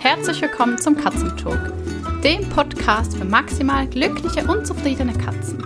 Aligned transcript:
Herzlich 0.00 0.40
willkommen 0.40 0.78
zum 0.78 0.96
Katzentalk, 0.96 1.72
dem 2.22 2.48
Podcast 2.50 3.16
für 3.16 3.24
maximal 3.24 3.84
glückliche 3.88 4.46
und 4.46 4.64
zufriedene 4.64 5.12
Katzen. 5.12 5.62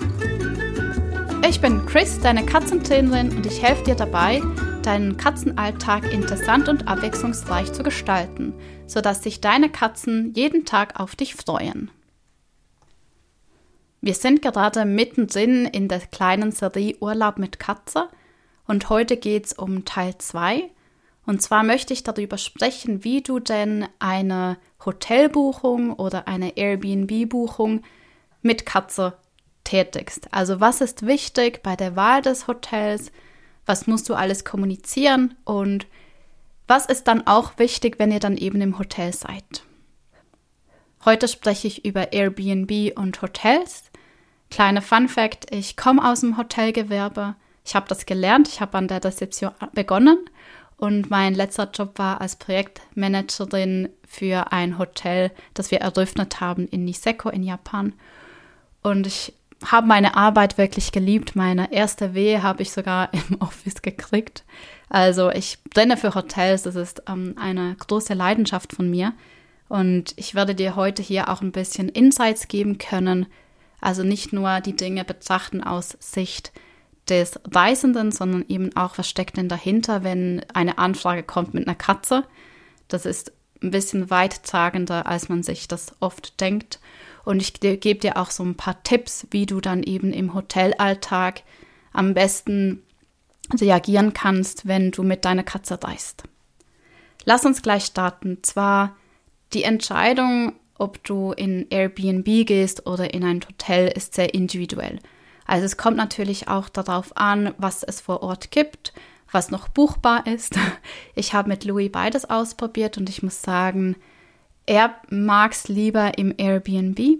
Ich 1.46 1.60
bin 1.60 1.84
Chris, 1.84 2.18
deine 2.18 2.46
Katzentrainerin 2.46 3.36
und 3.36 3.44
ich 3.44 3.62
helfe 3.62 3.84
dir 3.84 3.94
dabei, 3.94 4.40
deinen 4.82 5.18
Katzenalltag 5.18 6.10
interessant 6.10 6.70
und 6.70 6.88
abwechslungsreich 6.88 7.74
zu 7.74 7.82
gestalten, 7.82 8.54
sodass 8.86 9.22
sich 9.22 9.42
deine 9.42 9.68
Katzen 9.68 10.32
jeden 10.34 10.64
Tag 10.64 10.98
auf 10.98 11.14
dich 11.14 11.34
freuen. 11.34 11.90
Wir 14.00 14.14
sind 14.14 14.40
gerade 14.40 14.86
mittendrin 14.86 15.66
in 15.66 15.88
der 15.88 16.00
kleinen 16.00 16.52
Serie 16.52 16.96
Urlaub 17.00 17.38
mit 17.38 17.58
Katze 17.58 18.08
und 18.66 18.88
heute 18.88 19.18
geht 19.18 19.46
es 19.46 19.52
um 19.52 19.84
Teil 19.84 20.16
2. 20.16 20.70
Und 21.24 21.40
zwar 21.40 21.62
möchte 21.62 21.92
ich 21.92 22.02
darüber 22.02 22.36
sprechen, 22.36 23.04
wie 23.04 23.22
du 23.22 23.38
denn 23.38 23.86
eine 23.98 24.58
Hotelbuchung 24.84 25.92
oder 25.92 26.26
eine 26.26 26.56
Airbnb-Buchung 26.56 27.82
mit 28.42 28.66
Katze 28.66 29.16
tätigst. 29.64 30.32
Also 30.32 30.60
was 30.60 30.80
ist 30.80 31.06
wichtig 31.06 31.62
bei 31.62 31.76
der 31.76 31.94
Wahl 31.94 32.22
des 32.22 32.48
Hotels, 32.48 33.12
was 33.64 33.86
musst 33.86 34.08
du 34.08 34.14
alles 34.14 34.44
kommunizieren 34.44 35.36
und 35.44 35.86
was 36.66 36.86
ist 36.86 37.04
dann 37.04 37.26
auch 37.26 37.58
wichtig, 37.58 37.98
wenn 37.98 38.10
ihr 38.10 38.20
dann 38.20 38.36
eben 38.36 38.60
im 38.60 38.78
Hotel 38.78 39.12
seid. 39.12 39.62
Heute 41.04 41.28
spreche 41.28 41.68
ich 41.68 41.84
über 41.84 42.12
Airbnb 42.12 42.96
und 42.96 43.22
Hotels. 43.22 43.84
Kleiner 44.50 44.82
Fun 44.82 45.08
Fact, 45.08 45.52
ich 45.54 45.76
komme 45.76 46.08
aus 46.08 46.20
dem 46.20 46.36
Hotelgewerbe. 46.36 47.36
Ich 47.64 47.76
habe 47.76 47.88
das 47.88 48.06
gelernt, 48.06 48.48
ich 48.48 48.60
habe 48.60 48.78
an 48.78 48.88
der 48.88 49.04
Rezeption 49.04 49.52
begonnen 49.72 50.18
und 50.82 51.10
mein 51.10 51.36
letzter 51.36 51.70
Job 51.72 51.96
war 52.00 52.20
als 52.20 52.34
Projektmanagerin 52.34 53.88
für 54.04 54.50
ein 54.50 54.78
Hotel, 54.78 55.30
das 55.54 55.70
wir 55.70 55.78
eröffnet 55.78 56.40
haben 56.40 56.66
in 56.66 56.84
Niseko 56.84 57.28
in 57.28 57.44
Japan. 57.44 57.92
Und 58.82 59.06
ich 59.06 59.32
habe 59.64 59.86
meine 59.86 60.16
Arbeit 60.16 60.58
wirklich 60.58 60.90
geliebt. 60.90 61.36
Meine 61.36 61.72
erste 61.72 62.14
Wehe 62.14 62.42
habe 62.42 62.62
ich 62.62 62.72
sogar 62.72 63.10
im 63.30 63.40
Office 63.40 63.80
gekriegt. 63.82 64.42
Also 64.88 65.30
ich 65.30 65.62
brenne 65.72 65.96
für 65.96 66.16
Hotels. 66.16 66.64
Das 66.64 66.74
ist 66.74 67.04
ähm, 67.08 67.36
eine 67.40 67.76
große 67.76 68.14
Leidenschaft 68.14 68.72
von 68.72 68.90
mir. 68.90 69.12
Und 69.68 70.14
ich 70.16 70.34
werde 70.34 70.56
dir 70.56 70.74
heute 70.74 71.00
hier 71.00 71.28
auch 71.28 71.42
ein 71.42 71.52
bisschen 71.52 71.90
Insights 71.90 72.48
geben 72.48 72.78
können. 72.78 73.26
Also 73.80 74.02
nicht 74.02 74.32
nur 74.32 74.60
die 74.60 74.74
Dinge 74.74 75.04
betrachten 75.04 75.62
aus 75.62 75.96
Sicht 76.00 76.50
des 77.08 77.40
Reisenden, 77.50 78.12
sondern 78.12 78.44
eben 78.48 78.74
auch, 78.76 78.98
was 78.98 79.08
steckt 79.08 79.36
denn 79.36 79.48
dahinter, 79.48 80.04
wenn 80.04 80.44
eine 80.54 80.78
Anfrage 80.78 81.22
kommt 81.22 81.54
mit 81.54 81.66
einer 81.66 81.74
Katze. 81.74 82.24
Das 82.88 83.06
ist 83.06 83.32
ein 83.62 83.70
bisschen 83.70 84.10
weittragender, 84.10 85.06
als 85.06 85.28
man 85.28 85.42
sich 85.42 85.68
das 85.68 85.94
oft 86.00 86.40
denkt. 86.40 86.80
Und 87.24 87.40
ich 87.40 87.60
gebe 87.60 88.00
dir 88.00 88.16
auch 88.16 88.30
so 88.30 88.42
ein 88.42 88.56
paar 88.56 88.82
Tipps, 88.82 89.26
wie 89.30 89.46
du 89.46 89.60
dann 89.60 89.82
eben 89.82 90.12
im 90.12 90.34
Hotelalltag 90.34 91.42
am 91.92 92.14
besten 92.14 92.82
reagieren 93.52 94.12
kannst, 94.12 94.66
wenn 94.66 94.90
du 94.90 95.02
mit 95.02 95.24
deiner 95.24 95.44
Katze 95.44 95.78
reist. 95.82 96.24
Lass 97.24 97.44
uns 97.44 97.62
gleich 97.62 97.84
starten. 97.84 98.38
Zwar 98.42 98.96
die 99.52 99.64
Entscheidung, 99.64 100.54
ob 100.78 101.02
du 101.04 101.32
in 101.32 101.66
Airbnb 101.70 102.46
gehst 102.46 102.86
oder 102.86 103.14
in 103.14 103.24
ein 103.24 103.40
Hotel, 103.46 103.88
ist 103.88 104.14
sehr 104.14 104.34
individuell. 104.34 104.98
Also 105.46 105.66
es 105.66 105.76
kommt 105.76 105.96
natürlich 105.96 106.48
auch 106.48 106.68
darauf 106.68 107.16
an, 107.16 107.54
was 107.58 107.82
es 107.82 108.00
vor 108.00 108.22
Ort 108.22 108.50
gibt, 108.50 108.92
was 109.30 109.50
noch 109.50 109.68
buchbar 109.68 110.26
ist. 110.26 110.58
Ich 111.14 111.34
habe 111.34 111.48
mit 111.48 111.64
Louis 111.64 111.90
beides 111.92 112.28
ausprobiert 112.28 112.96
und 112.96 113.08
ich 113.08 113.22
muss 113.22 113.42
sagen, 113.42 113.96
er 114.66 114.94
mag 115.10 115.52
es 115.52 115.68
lieber 115.68 116.16
im 116.16 116.34
Airbnb. 116.36 117.18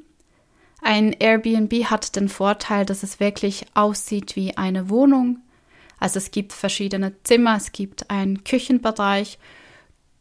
Ein 0.80 1.12
Airbnb 1.12 1.84
hat 1.84 2.16
den 2.16 2.28
Vorteil, 2.28 2.84
dass 2.84 3.02
es 3.02 3.20
wirklich 3.20 3.66
aussieht 3.74 4.34
wie 4.34 4.56
eine 4.56 4.88
Wohnung. 4.88 5.38
Also 6.00 6.18
es 6.18 6.30
gibt 6.32 6.52
verschiedene 6.52 7.12
Zimmer, 7.22 7.56
es 7.56 7.70
gibt 7.70 8.10
einen 8.10 8.42
Küchenbereich. 8.42 9.38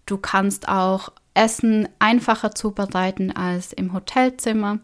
Du 0.06 0.18
kannst 0.18 0.68
auch 0.68 1.12
Essen 1.34 1.88
einfacher 1.98 2.54
zubereiten 2.54 3.32
als 3.32 3.74
im 3.74 3.94
Hotelzimmer. 3.94 4.80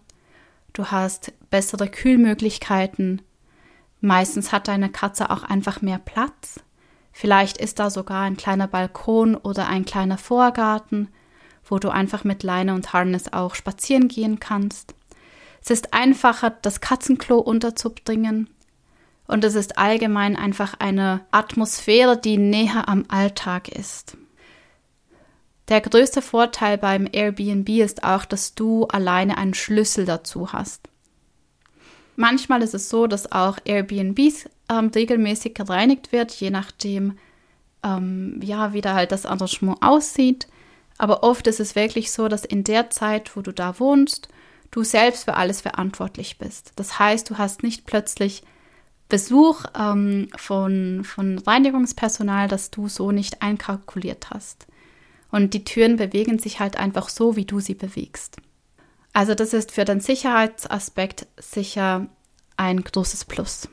Du 0.74 0.86
hast 0.86 1.34
bessere 1.50 1.88
Kühlmöglichkeiten. 1.88 3.22
Meistens 4.02 4.52
hat 4.52 4.68
deine 4.68 4.90
Katze 4.90 5.30
auch 5.30 5.44
einfach 5.44 5.81
mehr 5.81 6.00
Platz. 6.00 6.59
Vielleicht 7.12 7.58
ist 7.58 7.80
da 7.80 7.90
sogar 7.90 8.24
ein 8.24 8.38
kleiner 8.38 8.68
Balkon 8.68 9.35
oder 9.35 9.68
ein 9.68 9.85
kleiner 9.85 10.18
Vorgarten 10.18 11.09
wo 11.72 11.80
du 11.80 11.90
einfach 11.90 12.24
mit 12.24 12.44
Leine 12.44 12.74
und 12.74 12.94
Harness 12.94 13.31
auch 13.34 13.56
spazieren 13.56 14.08
gehen 14.08 14.40
kannst. 14.40 14.96
Es 15.62 15.69
ist 15.69 15.94
einfacher, 15.94 16.52
das 16.62 16.81
Katzenklo 16.81 17.40
unterzubringen. 17.40 18.50
Und 19.28 19.44
es 19.44 19.56
ist 19.56 19.78
allgemein 19.78 20.38
einfach 20.38 20.75
eine 20.79 21.25
Atmosphäre, 21.31 22.18
die 22.18 22.38
näher 22.38 22.88
am 22.88 23.03
Alltag 23.09 23.68
ist. 23.68 24.18
Der 25.68 25.81
größte 25.81 26.22
Vorteil 26.22 26.78
beim 26.78 27.09
Airbnb 27.12 27.68
ist 27.68 28.06
auch, 28.06 28.24
dass 28.24 28.56
du 28.56 28.85
alleine 28.85 29.38
einen 29.38 29.53
Schlüssel 29.53 30.06
dazu 30.06 30.53
hast. 30.53 30.88
Manchmal 32.19 32.63
ist 32.63 32.73
es 32.73 32.89
so, 32.89 33.05
dass 33.05 33.31
auch 33.31 33.59
Airbnbs 33.63 34.50
ähm, 34.69 34.88
regelmäßig 34.94 35.53
gereinigt 35.53 36.11
wird, 36.11 36.31
je 36.33 36.50
nachdem, 36.50 37.19
ähm, 37.83 38.39
ja, 38.44 38.73
wie 38.73 38.81
da 38.81 38.95
halt 38.95 39.11
das 39.11 39.28
Arrangement 39.28 39.78
aussieht. 39.81 40.47
Aber 40.97 41.22
oft 41.22 41.45
ist 41.45 41.59
es 41.59 41.75
wirklich 41.75 42.11
so, 42.11 42.28
dass 42.28 42.44
in 42.44 42.63
der 42.63 42.89
Zeit, 42.89 43.35
wo 43.35 43.41
du 43.41 43.53
da 43.53 43.79
wohnst, 43.79 44.29
du 44.72 44.83
selbst 44.83 45.25
für 45.25 45.35
alles 45.35 45.61
verantwortlich 45.61 46.39
bist. 46.39 46.72
Das 46.75 46.97
heißt, 46.97 47.29
du 47.29 47.38
hast 47.38 47.61
nicht 47.61 47.85
plötzlich 47.85 48.41
Besuch 49.09 49.66
ähm, 49.79 50.29
von, 50.35 51.03
von 51.03 51.38
Reinigungspersonal, 51.38 52.47
das 52.47 52.72
du 52.72 52.89
so 52.89 53.11
nicht 53.11 53.44
einkalkuliert 53.44 54.31
hast. 54.31 54.66
Und 55.29 55.53
die 55.53 55.63
Türen 55.63 55.97
bewegen 55.97 56.39
sich 56.39 56.59
halt 56.59 56.78
einfach 56.78 57.09
so, 57.09 57.35
wie 57.35 57.45
du 57.45 57.59
sie 57.59 57.75
bewegst. 57.75 58.38
Also 59.17 59.33
das 59.33 59.51
ist 59.51 59.72
für 59.72 59.83
den 59.83 60.00
Sicherheitsaspekt 60.00 61.25
sicher 61.38 62.05
ein 62.55 62.83
großes 62.83 63.25
Plus. 63.25 63.67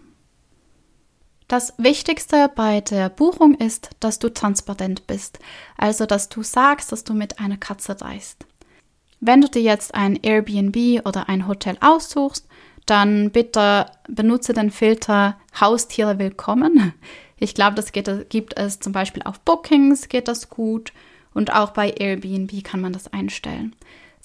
Das 1.49 1.75
Wichtigste 1.77 2.51
bei 2.57 2.81
der 2.81 3.11
Buchung 3.11 3.55
ist, 3.55 3.91
dass 4.01 4.19
du 4.19 4.31
transparent 4.31 5.07
bist, 5.07 5.39
also 5.77 6.07
dass 6.07 6.31
du 6.31 6.43
sagst, 6.43 6.93
dass 6.93 7.05
du 7.05 7.13
mit 7.13 7.41
einer 7.41 7.59
Katze 7.59 8.01
reist. 8.01 8.47
Wenn 9.21 9.43
du 9.43 9.51
dir 9.51 9.61
jetzt 9.61 9.95
ein 9.95 10.17
Airbnb 10.23 11.07
oder 11.07 11.29
ein 11.29 11.47
Hotel 11.47 11.77
aussuchst, 11.83 12.49
dann 12.87 13.31
bitte 13.31 13.85
benutze 14.09 14.55
den 14.55 14.71
Filter 14.71 15.39
Haustiere 15.61 16.19
willkommen. 16.19 16.95
Ich 17.37 17.55
glaube, 17.55 17.75
das 17.75 17.93
geht, 17.93 18.31
gibt 18.31 18.57
es 18.57 18.81
zum 18.81 18.95
Beispiel 18.95 19.25
auf 19.25 19.41
Bookings, 19.41 20.09
geht 20.09 20.27
das 20.27 20.49
gut 20.49 20.95
und 21.35 21.53
auch 21.53 21.73
bei 21.73 21.91
Airbnb 21.91 22.65
kann 22.65 22.81
man 22.81 22.95
das 22.95 23.13
einstellen. 23.13 23.77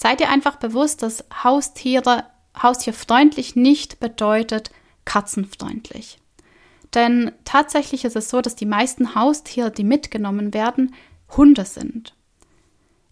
Seid 0.01 0.21
ihr 0.21 0.29
einfach 0.29 0.55
bewusst, 0.55 1.03
dass 1.03 1.25
Haustiere, 1.43 2.23
haustierfreundlich 2.57 3.57
nicht 3.57 3.99
bedeutet 3.99 4.71
katzenfreundlich. 5.03 6.19
Denn 6.93 7.33
tatsächlich 7.43 8.05
ist 8.05 8.15
es 8.15 8.29
so, 8.29 8.39
dass 8.39 8.55
die 8.55 8.65
meisten 8.65 9.13
Haustiere, 9.13 9.71
die 9.71 9.83
mitgenommen 9.83 10.53
werden, 10.53 10.95
Hunde 11.35 11.65
sind. 11.65 12.15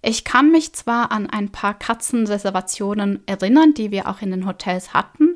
Ich 0.01 0.23
kann 0.23 0.49
mich 0.49 0.71
zwar 0.71 1.11
an 1.11 1.29
ein 1.29 1.51
paar 1.51 1.73
Katzenreservationen 1.77 3.21
erinnern, 3.25 3.73
die 3.73 3.91
wir 3.91 4.07
auch 4.07 4.21
in 4.21 4.31
den 4.31 4.47
Hotels 4.47 4.93
hatten. 4.93 5.35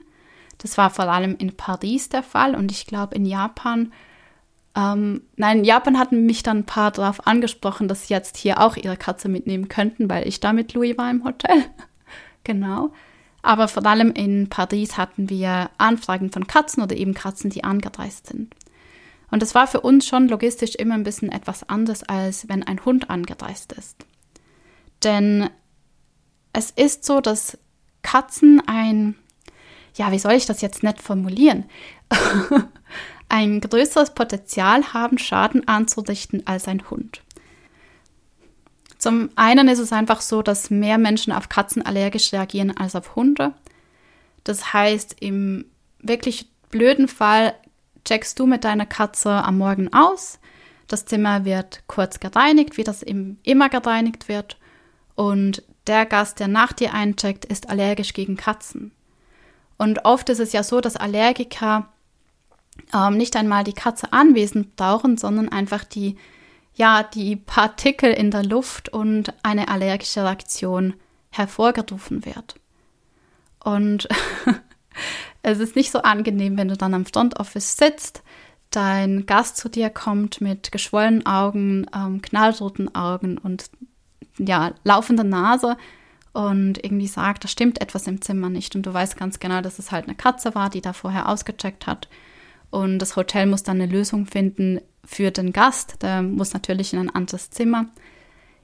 Das 0.58 0.78
war 0.78 0.90
vor 0.90 1.10
allem 1.10 1.36
in 1.38 1.58
Paris 1.58 2.08
der 2.08 2.24
Fall 2.24 2.56
und 2.56 2.72
ich 2.72 2.86
glaube 2.86 3.16
in 3.16 3.26
Japan. 3.26 3.92
Ähm, 4.76 5.24
nein, 5.36 5.60
in 5.60 5.64
Japan 5.66 6.00
hatten 6.00 6.26
mich 6.26 6.44
dann 6.44 6.60
ein 6.60 6.66
paar 6.66 6.92
darauf 6.92 7.28
angesprochen, 7.28 7.88
dass 7.88 8.08
sie 8.08 8.14
jetzt 8.14 8.38
hier 8.38 8.62
auch 8.62 8.78
ihre 8.78 8.98
Katze 8.98 9.28
mitnehmen 9.28 9.68
könnten, 9.68 10.10
weil 10.10 10.28
ich 10.28 10.40
da 10.40 10.54
mit 10.54 10.74
Louis 10.74 10.98
war 10.98 11.10
im 11.10 11.24
Hotel. 11.24 11.66
genau. 12.44 12.92
Aber 13.42 13.68
vor 13.68 13.86
allem 13.86 14.12
in 14.12 14.50
Paris 14.50 14.98
hatten 14.98 15.30
wir 15.30 15.72
Anfragen 15.78 16.32
von 16.32 16.48
Katzen 16.48 16.84
oder 16.84 16.96
eben 16.96 17.14
Katzen, 17.14 17.50
die 17.50 17.64
angereist 17.64 18.28
sind. 18.28 18.56
Und 19.32 19.42
das 19.42 19.56
war 19.56 19.66
für 19.66 19.82
uns 19.82 20.06
schon 20.06 20.28
logistisch 20.28 20.76
immer 20.76 20.94
ein 20.94 21.04
bisschen 21.04 21.32
etwas 21.32 21.68
anders, 21.68 22.04
als 22.04 22.48
wenn 22.50 22.64
ein 22.64 22.84
Hund 22.86 23.10
angereist 23.10 23.72
ist. 23.74 24.06
Denn 25.04 25.50
es 26.54 26.70
ist 26.72 27.06
so, 27.06 27.22
dass 27.22 27.58
Katzen 28.04 28.62
ein, 28.68 29.16
ja, 29.96 30.12
wie 30.12 30.20
soll 30.20 30.34
ich 30.34 30.46
das 30.46 30.62
jetzt 30.62 30.84
nett 30.84 31.02
formulieren, 31.02 31.66
ein 33.32 33.62
größeres 33.62 34.14
Potenzial 34.14 34.94
haben, 34.94 35.18
Schaden 35.18 35.68
anzurichten 35.68 36.46
als 36.46 36.68
ein 36.68 36.90
Hund. 36.90 37.22
Zum 38.98 39.30
einen 39.36 39.68
ist 39.68 39.80
es 39.80 39.92
einfach 39.92 40.22
so, 40.22 40.42
dass 40.42 40.70
mehr 40.70 40.98
Menschen 40.98 41.34
auf 41.34 41.50
Katzen 41.50 41.84
allergisch 41.84 42.34
reagieren 42.34 42.76
als 42.76 42.96
auf 42.96 43.16
Hunde. 43.16 43.54
Das 44.44 44.74
heißt, 44.74 45.16
im 45.22 45.66
wirklich 46.00 46.50
blöden 46.70 47.08
Fall 47.08 47.56
checkst 48.06 48.38
du 48.38 48.46
mit 48.46 48.64
deiner 48.64 48.86
Katze 48.86 49.32
am 49.32 49.58
Morgen 49.58 49.92
aus. 49.94 50.40
Das 50.88 51.06
Zimmer 51.06 51.46
wird 51.46 51.84
kurz 51.88 52.20
gereinigt, 52.20 52.78
wie 52.78 52.84
das 52.84 53.02
immer 53.02 53.70
gereinigt 53.70 54.28
wird. 54.28 54.58
und 55.16 55.64
der 55.88 56.06
Gast, 56.06 56.40
der 56.40 56.48
nach 56.48 56.74
dir 56.74 56.94
eincheckt, 56.94 57.46
ist 57.46 57.70
allergisch 57.70 58.14
gegen 58.14 58.38
Katzen. 58.38 58.92
Und 59.78 60.06
oft 60.06 60.30
ist 60.30 60.40
es 60.40 60.54
ja 60.54 60.62
so, 60.62 60.80
dass 60.80 60.96
Allergiker 60.96 61.91
ähm, 62.94 63.18
nicht 63.18 63.36
einmal 63.36 63.64
die 63.64 63.74
Katze 63.74 64.12
anwesend 64.12 64.76
brauchen, 64.76 65.18
sondern 65.18 65.50
einfach 65.50 65.84
die, 65.84 66.18
ja, 66.74 67.04
die 67.04 67.36
Partikel 67.36 68.12
in 68.12 68.32
der 68.32 68.44
Luft 68.44 68.90
und 68.90 69.34
eine 69.44 69.68
allergische 69.68 70.24
Reaktion 70.24 70.94
hervorgerufen 71.30 72.26
wird. 72.26 72.56
Und 73.64 74.08
es 75.42 75.60
ist 75.60 75.76
nicht 75.76 75.92
so 75.92 76.02
angenehm, 76.02 76.58
wenn 76.58 76.68
du 76.68 76.78
dann 76.78 76.94
am 76.94 77.06
Front 77.06 77.40
Office 77.40 77.78
sitzt, 77.78 78.24
dein 78.70 79.26
Gast 79.26 79.58
zu 79.58 79.70
dir 79.70 79.90
kommt 79.90 80.42
mit 80.42 80.72
geschwollenen 80.72 81.26
Augen, 81.26 81.86
ähm, 81.94 82.22
knallroten 82.22 82.96
Augen 82.96 83.38
und 83.38 83.70
ja, 84.38 84.74
laufender 84.84 85.26
Nase 85.26 85.78
und 86.34 86.84
irgendwie 86.84 87.08
sagt, 87.08 87.44
da 87.44 87.48
stimmt 87.48 87.82
etwas 87.82 88.08
im 88.08 88.22
Zimmer 88.22 88.50
nicht. 88.50 88.76
Und 88.76 88.86
du 88.86 88.94
weißt 88.94 89.18
ganz 89.18 89.40
genau, 89.40 89.62
dass 89.62 89.80
es 89.80 89.92
halt 89.92 90.06
eine 90.06 90.16
Katze 90.16 90.56
war, 90.56 90.70
die 90.70 90.82
da 90.82 90.94
vorher 90.94 91.28
ausgecheckt 91.28 91.88
hat. 91.88 92.08
Und 92.72 93.00
das 93.00 93.16
Hotel 93.16 93.46
muss 93.46 93.64
dann 93.64 93.82
eine 93.82 93.92
Lösung 93.92 94.26
finden 94.26 94.82
für 95.06 95.30
den 95.30 95.54
Gast. 95.54 96.02
Der 96.02 96.24
muss 96.24 96.54
natürlich 96.54 96.94
in 96.94 97.00
ein 97.00 97.10
anderes 97.10 97.50
Zimmer. 97.50 97.86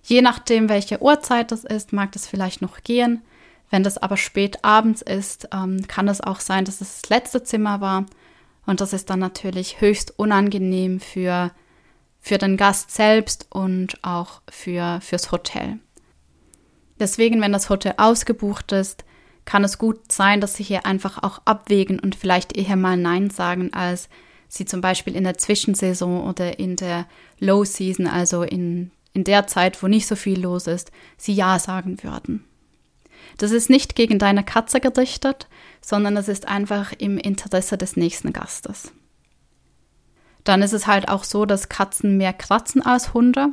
Je 0.01 0.21
nachdem, 0.21 0.69
welche 0.69 1.01
Uhrzeit 1.01 1.51
das 1.51 1.65
ist, 1.65 1.93
mag 1.93 2.13
das 2.13 2.25
vielleicht 2.25 2.61
noch 2.61 2.81
gehen. 2.83 3.21
Wenn 3.69 3.83
das 3.83 3.97
aber 3.97 4.15
spät 4.15 4.63
abends 4.63 5.01
ist, 5.01 5.49
ähm, 5.53 5.85
kann 5.87 6.07
es 6.07 6.21
auch 6.21 6.39
sein, 6.39 6.63
dass 6.63 6.79
es 6.79 7.01
das 7.01 7.09
letzte 7.09 7.43
Zimmer 7.43 7.81
war. 7.81 8.05
Und 8.65 8.79
das 8.79 8.93
ist 8.93 9.09
dann 9.09 9.19
natürlich 9.19 9.81
höchst 9.81 10.17
unangenehm 10.17 10.99
für, 11.01 11.51
für 12.21 12.37
den 12.37 12.55
Gast 12.55 12.91
selbst 12.91 13.47
und 13.49 14.01
auch 14.03 14.41
für, 14.49 14.99
fürs 15.01 15.31
Hotel. 15.31 15.79
Deswegen, 16.99 17.41
wenn 17.41 17.51
das 17.51 17.69
Hotel 17.69 17.95
ausgebucht 17.97 18.71
ist, 18.71 19.03
kann 19.47 19.63
es 19.63 19.77
gut 19.77 20.11
sein, 20.11 20.41
dass 20.41 20.55
sie 20.55 20.63
hier 20.63 20.85
einfach 20.85 21.23
auch 21.23 21.41
abwägen 21.45 21.99
und 22.01 22.15
vielleicht 22.15 22.57
eher 22.57 22.75
mal 22.75 22.97
Nein 22.97 23.29
sagen, 23.29 23.73
als 23.73 24.09
sie 24.49 24.65
zum 24.65 24.81
Beispiel 24.81 25.15
in 25.15 25.23
der 25.23 25.37
Zwischensaison 25.37 26.27
oder 26.27 26.59
in 26.59 26.75
der 26.75 27.07
Low 27.39 27.63
Season, 27.63 28.07
also 28.07 28.43
in, 28.43 28.91
in 29.13 29.23
der 29.23 29.47
Zeit, 29.47 29.81
wo 29.81 29.87
nicht 29.87 30.05
so 30.05 30.17
viel 30.17 30.41
los 30.41 30.67
ist, 30.67 30.91
sie 31.15 31.33
Ja 31.33 31.59
sagen 31.59 32.03
würden. 32.03 32.43
Das 33.37 33.51
ist 33.51 33.69
nicht 33.69 33.95
gegen 33.95 34.19
deine 34.19 34.43
Katze 34.43 34.81
gerichtet, 34.81 35.47
sondern 35.79 36.17
es 36.17 36.27
ist 36.27 36.45
einfach 36.45 36.91
im 36.97 37.17
Interesse 37.17 37.77
des 37.77 37.95
nächsten 37.95 38.33
Gastes. 38.33 38.91
Dann 40.43 40.61
ist 40.61 40.73
es 40.73 40.87
halt 40.87 41.07
auch 41.07 41.23
so, 41.23 41.45
dass 41.45 41.69
Katzen 41.69 42.17
mehr 42.17 42.33
kratzen 42.33 42.81
als 42.81 43.13
Hunde. 43.13 43.49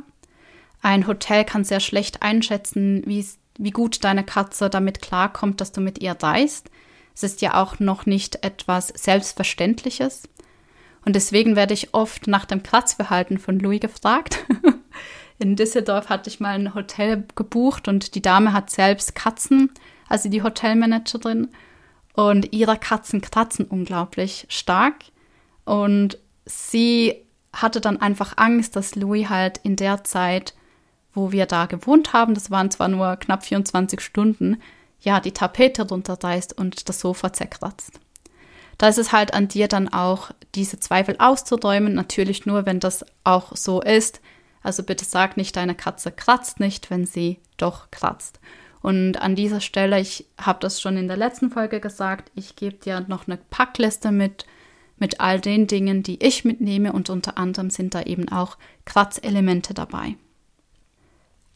Ein 0.81 1.07
Hotel 1.07 1.45
kann 1.45 1.63
sehr 1.63 1.79
schlecht 1.79 2.21
einschätzen, 2.21 3.01
wie 3.05 3.25
gut 3.71 4.03
deine 4.03 4.23
Katze 4.23 4.69
damit 4.69 5.01
klarkommt, 5.01 5.61
dass 5.61 5.71
du 5.71 5.81
mit 5.81 5.99
ihr 5.99 6.15
reist. 6.21 6.69
Es 7.13 7.23
ist 7.23 7.41
ja 7.41 7.61
auch 7.61 7.79
noch 7.79 8.05
nicht 8.05 8.43
etwas 8.43 8.89
Selbstverständliches. 8.89 10.23
Und 11.05 11.15
deswegen 11.15 11.55
werde 11.55 11.73
ich 11.73 11.93
oft 11.93 12.27
nach 12.27 12.45
dem 12.45 12.63
Kratzverhalten 12.63 13.37
von 13.37 13.59
Louis 13.59 13.79
gefragt. 13.79 14.45
In 15.39 15.55
Düsseldorf 15.55 16.09
hatte 16.09 16.29
ich 16.29 16.39
mal 16.39 16.55
ein 16.55 16.73
Hotel 16.73 17.25
gebucht 17.35 17.87
und 17.87 18.15
die 18.15 18.21
Dame 18.21 18.53
hat 18.53 18.69
selbst 18.69 19.15
Katzen, 19.15 19.71
also 20.07 20.29
die 20.29 20.43
Hotelmanagerin. 20.43 21.49
Und 22.13 22.53
ihre 22.53 22.77
Katzen 22.77 23.19
kratzen 23.19 23.65
unglaublich 23.65 24.45
stark. 24.49 25.03
Und 25.65 26.17
sie 26.45 27.25
hatte 27.51 27.81
dann 27.81 27.99
einfach 28.01 28.37
Angst, 28.37 28.75
dass 28.75 28.95
Louis 28.95 29.29
halt 29.29 29.59
in 29.59 29.75
der 29.75 30.03
Zeit 30.05 30.53
wo 31.15 31.31
wir 31.31 31.45
da 31.45 31.65
gewohnt 31.65 32.13
haben, 32.13 32.33
das 32.33 32.51
waren 32.51 32.69
zwar 32.69 32.87
nur 32.87 33.15
knapp 33.15 33.43
24 33.43 34.01
Stunden, 34.01 34.61
ja, 34.99 35.19
die 35.19 35.31
Tapete 35.31 35.87
runterreißt 35.87 36.57
und 36.57 36.89
das 36.89 36.99
Sofa 36.99 37.33
zerkratzt. 37.33 37.99
Da 38.77 38.89
ist 38.89 38.97
es 38.97 39.11
halt 39.11 39.33
an 39.33 39.47
dir 39.47 39.67
dann 39.67 39.87
auch, 39.87 40.31
diese 40.53 40.79
Zweifel 40.79 41.15
auszuräumen, 41.19 41.93
natürlich 41.93 42.45
nur, 42.45 42.65
wenn 42.65 42.79
das 42.79 43.05
auch 43.23 43.55
so 43.55 43.81
ist. 43.81 44.21
Also 44.61 44.83
bitte 44.83 45.05
sag 45.05 45.37
nicht, 45.37 45.55
deine 45.55 45.75
Katze 45.75 46.11
kratzt 46.11 46.59
nicht, 46.59 46.89
wenn 46.89 47.05
sie 47.05 47.39
doch 47.57 47.91
kratzt. 47.91 48.39
Und 48.81 49.21
an 49.21 49.35
dieser 49.35 49.61
Stelle, 49.61 49.99
ich 49.99 50.25
habe 50.39 50.59
das 50.59 50.81
schon 50.81 50.97
in 50.97 51.07
der 51.07 51.17
letzten 51.17 51.49
Folge 51.49 51.79
gesagt, 51.79 52.31
ich 52.35 52.55
gebe 52.55 52.75
dir 52.75 53.05
noch 53.07 53.27
eine 53.27 53.37
Packliste 53.37 54.11
mit, 54.11 54.45
mit 54.97 55.19
all 55.19 55.39
den 55.39 55.67
Dingen, 55.67 56.03
die 56.03 56.23
ich 56.23 56.45
mitnehme 56.45 56.93
und 56.93 57.09
unter 57.09 57.37
anderem 57.37 57.69
sind 57.69 57.95
da 57.95 58.03
eben 58.03 58.29
auch 58.29 58.57
Kratzelemente 58.85 59.73
dabei. 59.73 60.15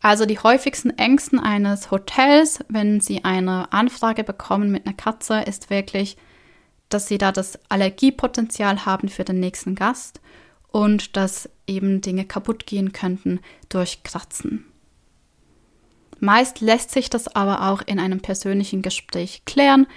Also 0.01 0.25
die 0.25 0.39
häufigsten 0.39 0.97
Ängsten 0.97 1.39
eines 1.39 1.91
Hotels, 1.91 2.59
wenn 2.69 3.01
sie 3.01 3.25
eine 3.25 3.71
Anfrage 3.73 4.23
bekommen 4.23 4.71
mit 4.71 4.85
einer 4.85 4.95
Katze, 4.95 5.41
ist 5.41 5.69
wirklich, 5.69 6.15
dass 6.87 7.07
sie 7.07 7.17
da 7.17 7.31
das 7.31 7.59
Allergiepotenzial 7.69 8.85
haben 8.85 9.09
für 9.09 9.25
den 9.25 9.39
nächsten 9.39 9.75
Gast 9.75 10.21
und 10.71 11.17
dass 11.17 11.49
eben 11.67 12.01
Dinge 12.01 12.25
kaputt 12.25 12.65
gehen 12.65 12.93
könnten 12.93 13.39
durch 13.67 14.03
Kratzen. 14.03 14.65
Meist 16.19 16.61
lässt 16.61 16.91
sich 16.91 17.09
das 17.09 17.33
aber 17.35 17.69
auch 17.69 17.81
in 17.85 17.99
einem 17.99 18.21
persönlichen 18.21 18.81
Gespräch 18.81 19.43
klären. 19.45 19.87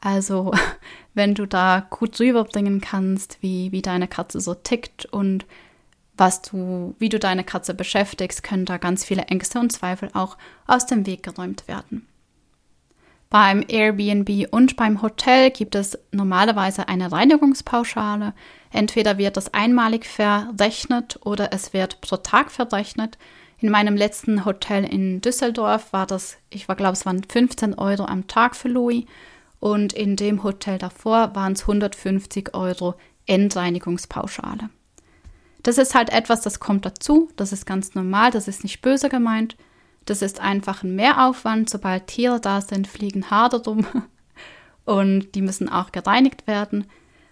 Also 0.00 0.52
wenn 1.14 1.34
du 1.34 1.46
da 1.46 1.86
gut 1.90 2.18
rüberbringen 2.20 2.80
kannst, 2.80 3.38
wie, 3.40 3.72
wie 3.72 3.82
deine 3.82 4.08
Katze 4.08 4.40
so 4.40 4.54
tickt 4.54 5.06
und 5.06 5.46
was 6.18 6.42
du, 6.42 6.94
wie 6.98 7.08
du 7.08 7.18
deine 7.18 7.44
Katze 7.44 7.74
beschäftigst, 7.74 8.42
können 8.42 8.64
da 8.64 8.76
ganz 8.76 9.04
viele 9.04 9.22
Ängste 9.22 9.60
und 9.60 9.72
Zweifel 9.72 10.10
auch 10.12 10.36
aus 10.66 10.86
dem 10.86 11.06
Weg 11.06 11.22
geräumt 11.22 11.68
werden. 11.68 12.06
Beim 13.30 13.62
Airbnb 13.68 14.48
und 14.50 14.76
beim 14.76 15.02
Hotel 15.02 15.50
gibt 15.50 15.74
es 15.74 15.98
normalerweise 16.12 16.88
eine 16.88 17.12
Reinigungspauschale. 17.12 18.32
Entweder 18.72 19.18
wird 19.18 19.36
das 19.36 19.52
einmalig 19.52 20.06
verrechnet 20.06 21.18
oder 21.24 21.52
es 21.52 21.74
wird 21.74 22.00
pro 22.00 22.16
Tag 22.16 22.50
verrechnet. 22.50 23.18
In 23.58 23.70
meinem 23.70 23.96
letzten 23.96 24.46
Hotel 24.46 24.84
in 24.84 25.20
Düsseldorf 25.20 25.92
war 25.92 26.06
das, 26.06 26.38
ich 26.48 26.68
war 26.68 26.76
glaube 26.76 26.94
es 26.94 27.04
waren 27.04 27.22
15 27.22 27.74
Euro 27.74 28.04
am 28.06 28.28
Tag 28.28 28.56
für 28.56 28.68
Louis 28.68 29.04
und 29.60 29.92
in 29.92 30.16
dem 30.16 30.42
Hotel 30.42 30.78
davor 30.78 31.34
waren 31.34 31.52
es 31.52 31.62
150 31.62 32.54
Euro 32.54 32.94
Endreinigungspauschale. 33.26 34.70
Das 35.62 35.78
ist 35.78 35.94
halt 35.94 36.10
etwas, 36.10 36.42
das 36.42 36.60
kommt 36.60 36.84
dazu. 36.86 37.30
Das 37.36 37.52
ist 37.52 37.66
ganz 37.66 37.94
normal. 37.94 38.30
Das 38.30 38.48
ist 38.48 38.62
nicht 38.62 38.80
böse 38.82 39.08
gemeint. 39.08 39.56
Das 40.04 40.22
ist 40.22 40.40
einfach 40.40 40.82
ein 40.82 40.94
Mehraufwand. 40.94 41.68
Sobald 41.68 42.06
Tiere 42.06 42.40
da 42.40 42.60
sind, 42.60 42.86
fliegen 42.86 43.30
Haare 43.30 43.62
rum. 43.64 43.86
Und 44.84 45.34
die 45.34 45.42
müssen 45.42 45.68
auch 45.68 45.92
gereinigt 45.92 46.46
werden. 46.46 46.86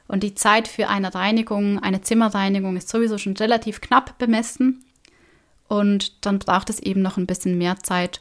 Und 0.08 0.22
die 0.22 0.34
Zeit 0.34 0.68
für 0.68 0.88
eine 0.88 1.14
Reinigung, 1.14 1.82
eine 1.82 2.02
Zimmerreinigung 2.02 2.76
ist 2.76 2.88
sowieso 2.88 3.18
schon 3.18 3.36
relativ 3.36 3.80
knapp 3.80 4.18
bemessen. 4.18 4.84
Und 5.68 6.24
dann 6.26 6.38
braucht 6.38 6.70
es 6.70 6.80
eben 6.80 7.02
noch 7.02 7.16
ein 7.16 7.26
bisschen 7.26 7.58
mehr 7.58 7.78
Zeit. 7.78 8.20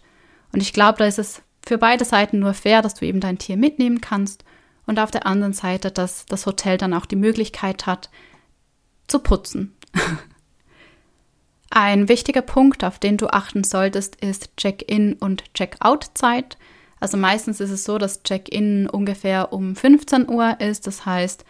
Und 0.52 0.62
ich 0.62 0.74
glaube, 0.74 1.00
da 1.00 1.06
ist 1.06 1.20
es 1.20 1.42
für 1.66 1.78
beide 1.78 2.06
Seiten 2.06 2.40
nur 2.40 2.54
fair, 2.54 2.82
dass 2.82 2.96
du 2.96 3.06
eben 3.06 3.20
dein 3.20 3.38
Tier 3.38 3.58
mitnehmen 3.58 4.02
kannst. 4.02 4.46
Und 4.88 5.00
auf 5.00 5.12
der 5.12 5.26
anderen 5.26 5.54
Seite, 5.54 5.92
dass 5.92 6.26
das 6.26 6.46
Hotel 6.46 6.78
dann 6.78 6.94
auch 6.94 7.06
die 7.06 7.16
Möglichkeit 7.16 7.86
hat, 7.86 8.10
zu 9.08 9.20
putzen 9.20 9.76
ein 11.76 12.08
wichtiger 12.08 12.42
Punkt, 12.42 12.86
auf 12.86 13.00
den 13.00 13.18
du 13.18 13.28
achten 13.28 13.66
solltest, 13.66 14.16
ist 14.18 14.56
Check-in 14.56 15.14
und 15.14 15.54
Check-out-Zeit. 15.54 16.58
Also 17.02 17.18
meistens 17.18 17.60
ist 17.60 17.72
es 17.72 17.84
so, 17.84 17.98
dass 17.98 18.24
Check-in 18.24 18.90
ungefähr 18.90 19.52
um 19.52 19.76
15 19.76 20.30
Uhr 20.30 20.60
ist. 20.62 20.88
Das 20.88 21.06
heißt, 21.06 21.44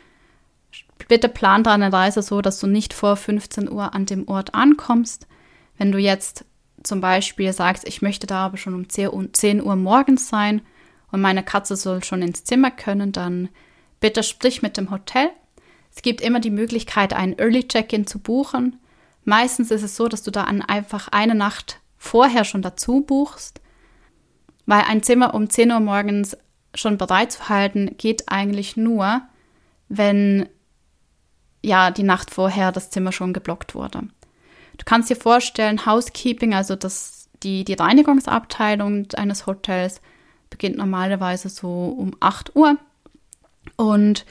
bitte 1.07 1.29
plan 1.29 1.63
deine 1.63 1.93
Reise 1.93 2.23
so, 2.23 2.41
dass 2.41 2.59
du 2.59 2.65
nicht 2.65 2.93
vor 2.93 3.15
15 3.15 3.69
Uhr 3.69 3.93
an 3.93 4.07
dem 4.07 4.27
Ort 4.27 4.55
ankommst. 4.55 5.27
Wenn 5.77 5.91
du 5.91 5.99
jetzt 5.99 6.43
zum 6.81 7.01
Beispiel 7.01 7.53
sagst, 7.53 7.87
ich 7.87 8.01
möchte 8.01 8.25
da 8.25 8.47
aber 8.47 8.57
schon 8.57 8.73
um 8.73 8.89
10 8.89 9.61
Uhr 9.61 9.75
morgens 9.75 10.27
sein 10.27 10.61
und 11.11 11.21
meine 11.21 11.43
Katze 11.43 11.75
soll 11.75 12.03
schon 12.03 12.23
ins 12.23 12.43
Zimmer 12.43 12.71
können, 12.71 13.11
dann 13.11 13.49
bitte 13.99 14.23
sprich 14.23 14.63
mit 14.63 14.75
dem 14.75 14.89
Hotel 14.89 15.29
es 15.95 16.01
gibt 16.01 16.21
immer 16.21 16.39
die 16.39 16.51
Möglichkeit, 16.51 17.13
einen 17.13 17.39
Early 17.39 17.67
Check-in 17.67 18.05
zu 18.05 18.19
buchen. 18.19 18.79
Meistens 19.23 19.71
ist 19.71 19.83
es 19.83 19.95
so, 19.95 20.07
dass 20.07 20.23
du 20.23 20.31
da 20.31 20.43
einfach 20.43 21.07
eine 21.07 21.35
Nacht 21.35 21.79
vorher 21.97 22.43
schon 22.43 22.61
dazu 22.61 23.01
buchst, 23.01 23.61
weil 24.65 24.81
ein 24.81 25.03
Zimmer 25.03 25.33
um 25.33 25.49
10 25.49 25.71
Uhr 25.71 25.79
morgens 25.79 26.37
schon 26.75 26.97
bereit 26.97 27.31
zu 27.31 27.49
halten, 27.49 27.95
geht 27.97 28.23
eigentlich 28.27 28.75
nur, 28.75 29.21
wenn 29.87 30.49
ja 31.63 31.91
die 31.91 32.03
Nacht 32.03 32.29
vorher 32.29 32.71
das 32.71 32.89
Zimmer 32.89 33.11
schon 33.11 33.33
geblockt 33.33 33.73
wurde. 33.73 34.01
Du 34.77 34.83
kannst 34.83 35.09
dir 35.09 35.15
vorstellen, 35.15 35.85
Housekeeping, 35.85 36.53
also 36.53 36.75
das, 36.75 37.29
die, 37.41 37.63
die 37.63 37.73
Reinigungsabteilung 37.73 39.07
eines 39.15 39.47
Hotels, 39.47 40.01
beginnt 40.49 40.77
normalerweise 40.77 41.47
so 41.49 41.85
um 41.97 42.11
8 42.19 42.55
Uhr. 42.55 42.77
Und 43.77 44.25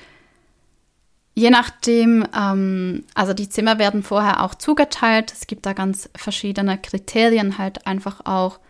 Je 1.35 1.51
nachdem, 1.51 2.25
ähm, 2.37 3.05
also 3.15 3.35
die 3.35 3.49
Zimmer 3.49 3.79
werden 3.79 4.03
vorher 4.03 4.43
auch 4.43 4.55
zugeteilt. 4.55 5.33
Es 5.33 5.47
gibt 5.47 5.67
da 5.67 5.73
ganz 5.73 6.09
verschiedene 6.15 6.79
Kriterien, 6.79 7.59
halt 7.59 7.87
einfach 7.87 8.25
auch, 8.25 8.61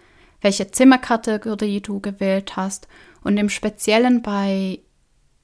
welche 0.41 0.71
Zimmerkategorie 0.71 1.81
du 1.81 2.01
gewählt 2.01 2.57
hast 2.57 2.89
und 3.23 3.37
im 3.39 3.49
Speziellen 3.49 4.23
bei 4.23 4.81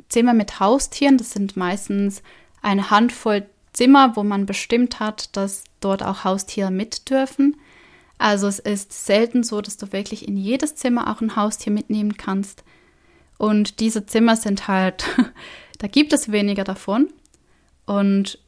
Zimmer 0.09 0.35
mit 0.35 0.61
Haustieren, 0.61 1.17
das 1.17 1.31
sind 1.31 1.57
meistens 1.57 2.23
eine 2.63 2.91
Handvoll 2.91 3.47
Zimmer, 3.73 4.17
wo 4.17 4.25
man 4.25 4.47
bestimmt 4.47 5.01
hat, 5.01 5.37
dass 5.37 5.65
dort 5.81 6.03
auch 6.03 6.25
Haustiere 6.25 6.71
mit 6.71 7.09
dürfen. 7.09 7.57
Also 8.19 8.49
es 8.49 8.59
ist 8.59 8.93
selten 9.07 9.43
so, 9.43 9.61
dass 9.61 9.77
du 9.77 9.93
wirklich 9.93 10.27
in 10.29 10.37
jedes 10.37 10.75
Zimmer 10.75 11.11
auch 11.11 11.21
ein 11.21 11.37
Haustier 11.37 11.73
mitnehmen 11.73 12.17
kannst. 12.17 12.65
Und 13.39 13.81
diese 13.81 14.05
Zimmer 14.05 14.37
sind 14.37 14.69
halt, 14.69 15.05
da 15.81 15.89
gibt 15.89 16.13
es 16.13 16.31
weniger 16.31 16.63
davon. 16.63 17.09
Und 17.87 18.39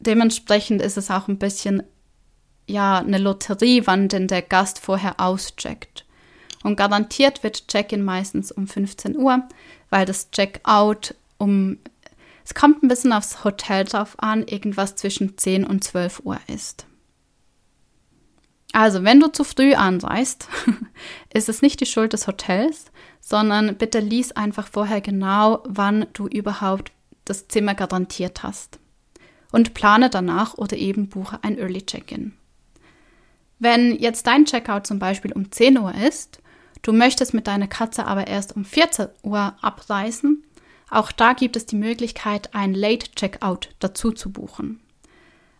dementsprechend 0.00 0.82
ist 0.82 0.98
es 0.98 1.10
auch 1.10 1.28
ein 1.28 1.38
bisschen, 1.38 1.84
ja, 2.66 2.98
eine 2.98 3.18
Lotterie, 3.18 3.86
wann 3.86 4.08
denn 4.08 4.26
der 4.26 4.42
Gast 4.42 4.80
vorher 4.80 5.20
auscheckt. 5.20 6.04
Und 6.62 6.76
garantiert 6.76 7.42
wird 7.42 7.68
Check-in 7.68 8.02
meistens 8.02 8.52
um 8.52 8.66
15 8.66 9.16
Uhr, 9.16 9.48
weil 9.88 10.04
das 10.04 10.30
Check-out 10.32 11.14
um, 11.38 11.78
es 12.44 12.54
kommt 12.54 12.82
ein 12.82 12.88
bisschen 12.88 13.12
aufs 13.12 13.44
Hotel 13.44 13.84
drauf 13.84 14.16
an, 14.18 14.46
irgendwas 14.46 14.96
zwischen 14.96 15.38
10 15.38 15.64
und 15.64 15.84
12 15.84 16.22
Uhr 16.24 16.38
ist. 16.48 16.86
Also, 18.72 19.04
wenn 19.04 19.20
du 19.20 19.32
zu 19.32 19.44
früh 19.44 19.74
anreist, 19.74 20.48
ist 21.32 21.48
es 21.48 21.62
nicht 21.62 21.80
die 21.80 21.86
Schuld 21.86 22.12
des 22.12 22.26
Hotels, 22.26 22.86
sondern 23.20 23.76
bitte 23.76 24.00
lies 24.00 24.32
einfach 24.32 24.66
vorher 24.66 25.00
genau, 25.00 25.62
wann 25.66 26.06
du 26.12 26.26
überhaupt 26.26 26.92
das 27.24 27.48
Zimmer 27.48 27.74
garantiert 27.74 28.42
hast. 28.42 28.78
Und 29.52 29.74
plane 29.74 30.10
danach 30.10 30.54
oder 30.54 30.76
eben 30.76 31.08
buche 31.08 31.38
ein 31.42 31.58
Early 31.58 31.82
Check-in. 31.82 32.32
Wenn 33.58 33.94
jetzt 33.96 34.26
dein 34.26 34.46
Checkout 34.46 34.86
zum 34.86 34.98
Beispiel 34.98 35.32
um 35.32 35.50
10 35.52 35.78
Uhr 35.78 35.94
ist, 35.94 36.40
du 36.82 36.92
möchtest 36.92 37.34
mit 37.34 37.46
deiner 37.46 37.68
Katze 37.68 38.06
aber 38.06 38.26
erst 38.26 38.56
um 38.56 38.64
14 38.64 39.08
Uhr 39.22 39.54
abreisen, 39.60 40.44
auch 40.90 41.12
da 41.12 41.34
gibt 41.34 41.56
es 41.56 41.66
die 41.66 41.76
Möglichkeit, 41.76 42.54
ein 42.54 42.74
Late 42.74 43.12
Checkout 43.14 43.70
dazu 43.78 44.10
zu 44.10 44.32
buchen. 44.32 44.80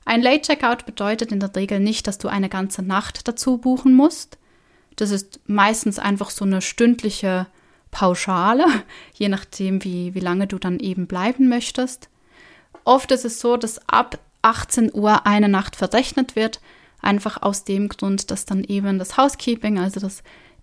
Ein 0.04 0.22
Late 0.22 0.42
Checkout 0.42 0.86
bedeutet 0.86 1.30
in 1.30 1.38
der 1.38 1.54
Regel 1.54 1.78
nicht, 1.78 2.06
dass 2.06 2.18
du 2.18 2.26
eine 2.26 2.48
ganze 2.48 2.82
Nacht 2.82 3.28
dazu 3.28 3.58
buchen 3.58 3.94
musst. 3.94 4.38
Das 5.00 5.10
ist 5.10 5.40
meistens 5.46 5.98
einfach 5.98 6.28
so 6.28 6.44
eine 6.44 6.60
stündliche 6.60 7.46
Pauschale, 7.90 8.66
je 9.14 9.28
nachdem, 9.28 9.82
wie, 9.82 10.14
wie 10.14 10.20
lange 10.20 10.46
du 10.46 10.58
dann 10.58 10.78
eben 10.78 11.06
bleiben 11.06 11.48
möchtest. 11.48 12.10
Oft 12.84 13.10
ist 13.10 13.24
es 13.24 13.40
so, 13.40 13.56
dass 13.56 13.88
ab 13.88 14.18
18 14.42 14.92
Uhr 14.92 15.26
eine 15.26 15.48
Nacht 15.48 15.76
verrechnet 15.76 16.36
wird, 16.36 16.60
einfach 17.00 17.42
aus 17.42 17.64
dem 17.64 17.88
Grund, 17.88 18.30
dass 18.30 18.44
dann 18.44 18.62
eben 18.64 18.98
das 18.98 19.16
Housekeeping, 19.16 19.78
also 19.78 20.00
das, 20.00 20.22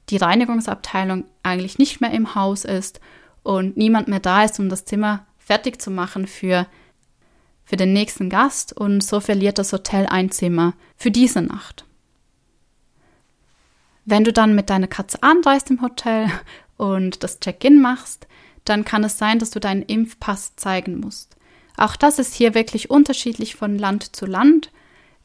die 0.10 0.18
Reinigungsabteilung 0.18 1.26
eigentlich 1.42 1.80
nicht 1.80 2.00
mehr 2.00 2.12
im 2.12 2.36
Haus 2.36 2.64
ist 2.64 3.00
und 3.42 3.76
niemand 3.76 4.08
mehr 4.08 4.20
da 4.20 4.44
ist, 4.44 4.60
um 4.60 4.70
das 4.70 4.86
Zimmer 4.86 5.26
fertig 5.40 5.82
zu 5.82 5.90
machen 5.90 6.28
für, 6.28 6.68
für 7.66 7.76
den 7.76 7.94
nächsten 7.94 8.30
Gast 8.30 8.74
und 8.74 9.04
so 9.04 9.20
verliert 9.20 9.58
das 9.58 9.74
Hotel 9.74 10.06
ein 10.06 10.30
Zimmer 10.30 10.74
für 10.96 11.10
diese 11.10 11.42
Nacht. 11.42 11.87
Wenn 14.10 14.24
du 14.24 14.32
dann 14.32 14.56
mit 14.56 14.70
deiner 14.70 14.88
Katze 14.88 15.22
anreist 15.22 15.70
im 15.70 15.82
Hotel 15.82 16.32
und 16.78 17.24
das 17.24 17.42
Check-in 17.42 17.82
machst, 17.82 18.26
dann 18.64 18.86
kann 18.86 19.04
es 19.04 19.18
sein, 19.18 19.38
dass 19.38 19.52
du 19.52 19.60
deinen 19.60 19.84
Impfpass 19.84 20.56
zeigen 20.56 21.02
musst. 21.02 21.36
Auch 21.76 21.98
das 21.98 22.18
ist 22.18 22.34
hier 22.34 22.56
wirklich 22.56 22.90
unterschiedlich 22.90 23.56
von 23.56 23.78
Land 23.78 24.16
zu 24.16 24.26
Land. 24.26 24.72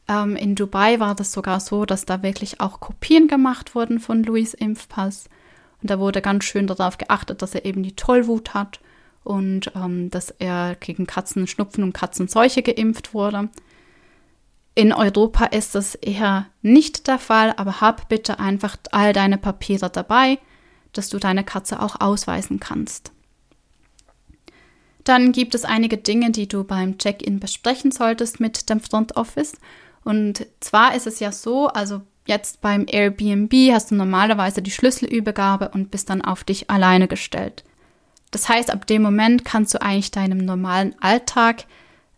Ähm, 0.09 0.35
in 0.35 0.55
Dubai 0.55 0.99
war 0.99 1.15
das 1.15 1.31
sogar 1.31 1.61
so, 1.61 1.85
dass 1.85 2.03
da 2.03 2.23
wirklich 2.23 2.59
auch 2.59 2.81
Kopien 2.81 3.29
gemacht 3.29 3.73
wurden 3.73 4.01
von 4.01 4.21
Louis 4.21 4.53
Impfpass. 4.53 5.29
Und 5.81 5.89
da 5.89 5.97
wurde 5.97 6.21
ganz 6.21 6.43
schön 6.43 6.67
darauf 6.67 6.97
geachtet, 6.97 7.41
dass 7.41 7.55
er 7.55 7.63
eben 7.63 7.83
die 7.83 7.95
Tollwut 7.95 8.53
hat 8.53 8.81
und 9.23 9.71
ähm, 9.77 10.11
dass 10.11 10.29
er 10.29 10.75
gegen 10.75 11.07
Katzenschnupfen 11.07 11.85
und 11.85 11.93
Katzenseuche 11.93 12.61
geimpft 12.61 13.13
wurde. 13.13 13.47
In 14.75 14.91
Europa 14.91 15.45
ist 15.45 15.75
das 15.75 15.95
eher 15.95 16.47
nicht 16.61 17.07
der 17.07 17.19
Fall, 17.19 17.53
aber 17.57 17.81
hab 17.81 18.09
bitte 18.09 18.39
einfach 18.39 18.77
all 18.91 19.13
deine 19.13 19.37
Papiere 19.37 19.89
dabei 19.89 20.39
dass 20.93 21.09
du 21.09 21.17
deine 21.17 21.43
Katze 21.43 21.81
auch 21.81 21.99
ausweisen 21.99 22.59
kannst. 22.59 23.11
Dann 25.03 25.33
gibt 25.33 25.53
es 25.53 25.65
einige 25.65 25.97
Dinge, 25.97 26.31
die 26.31 26.47
du 26.47 26.63
beim 26.63 26.97
Check-in 26.97 27.39
besprechen 27.39 27.91
solltest 27.91 28.39
mit 28.39 28.69
dem 28.69 28.79
Front 28.79 29.17
Office. 29.17 29.53
Und 30.05 30.47
zwar 30.61 30.95
ist 30.95 31.07
es 31.07 31.19
ja 31.19 31.33
so, 31.33 31.67
also 31.67 32.01
jetzt 32.25 32.61
beim 32.61 32.85
Airbnb 32.87 33.51
hast 33.73 33.91
du 33.91 33.95
normalerweise 33.95 34.61
die 34.61 34.71
Schlüsselübergabe 34.71 35.69
und 35.69 35.91
bist 35.91 36.09
dann 36.09 36.21
auf 36.21 36.45
dich 36.45 36.69
alleine 36.69 37.09
gestellt. 37.09 37.65
Das 38.31 38.47
heißt, 38.47 38.71
ab 38.71 38.87
dem 38.87 39.01
Moment 39.01 39.43
kannst 39.43 39.73
du 39.73 39.81
eigentlich 39.81 40.11
deinem 40.11 40.37
normalen 40.37 40.95
Alltag 41.01 41.65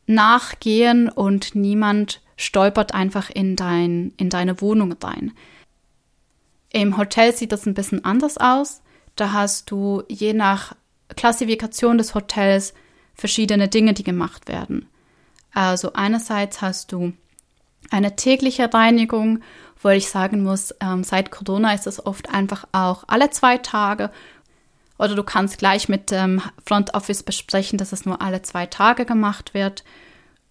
nachgehen 0.05 1.09
und 1.09 1.55
niemand 1.55 2.21
stolpert 2.37 2.93
einfach 2.93 3.29
in, 3.29 3.55
dein, 3.55 4.13
in 4.17 4.29
deine 4.29 4.61
Wohnung 4.61 4.93
rein. 5.01 5.33
Im 6.71 6.97
Hotel 6.97 7.33
sieht 7.33 7.51
das 7.51 7.65
ein 7.65 7.73
bisschen 7.73 8.03
anders 8.03 8.37
aus. 8.37 8.81
Da 9.15 9.31
hast 9.31 9.71
du 9.71 10.03
je 10.09 10.33
nach 10.33 10.75
Klassifikation 11.15 11.97
des 11.97 12.15
Hotels 12.15 12.73
verschiedene 13.13 13.69
Dinge, 13.69 13.93
die 13.93 14.03
gemacht 14.03 14.47
werden. 14.47 14.87
Also 15.53 15.93
einerseits 15.93 16.61
hast 16.61 16.91
du 16.91 17.13
eine 17.91 18.15
tägliche 18.17 18.73
Reinigung, 18.73 19.39
wo 19.81 19.89
ich 19.89 20.09
sagen 20.09 20.43
muss, 20.43 20.73
ähm, 20.81 21.03
seit 21.03 21.31
Corona 21.31 21.73
ist 21.73 21.87
es 21.87 22.05
oft 22.05 22.29
einfach 22.29 22.67
auch 22.71 23.05
alle 23.07 23.29
zwei 23.29 23.57
Tage. 23.57 24.11
Oder 24.97 25.15
du 25.15 25.23
kannst 25.23 25.57
gleich 25.57 25.87
mit 25.87 26.11
dem 26.11 26.41
Front 26.65 26.93
Office 26.93 27.23
besprechen, 27.23 27.77
dass 27.77 27.91
es 27.91 28.05
nur 28.05 28.21
alle 28.21 28.41
zwei 28.41 28.65
Tage 28.65 29.05
gemacht 29.05 29.53
wird. 29.53 29.83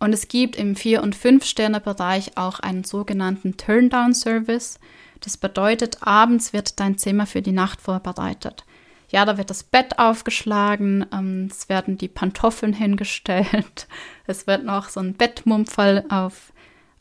Und 0.04 0.12
es 0.12 0.28
gibt 0.28 0.56
im 0.56 0.74
4- 0.74 0.98
und 0.98 1.16
5-Sterne-Bereich 1.16 2.36
auch 2.36 2.60
einen 2.60 2.84
sogenannten 2.84 3.56
Turndown-Service. 3.56 4.78
Das 5.20 5.38
bedeutet, 5.38 5.96
abends 6.02 6.52
wird 6.52 6.78
dein 6.78 6.98
Zimmer 6.98 7.24
für 7.24 7.40
die 7.40 7.52
Nacht 7.52 7.80
vorbereitet. 7.80 8.66
Ja, 9.08 9.24
da 9.24 9.38
wird 9.38 9.48
das 9.48 9.62
Bett 9.62 9.98
aufgeschlagen, 9.98 11.06
ähm, 11.10 11.48
es 11.50 11.70
werden 11.70 11.96
die 11.96 12.08
Pantoffeln 12.08 12.74
hingestellt, 12.74 13.88
es 14.26 14.46
wird 14.46 14.66
noch 14.66 14.90
so 14.90 15.00
ein 15.00 15.14
Bettmumpfel 15.14 16.04
auf, 16.10 16.52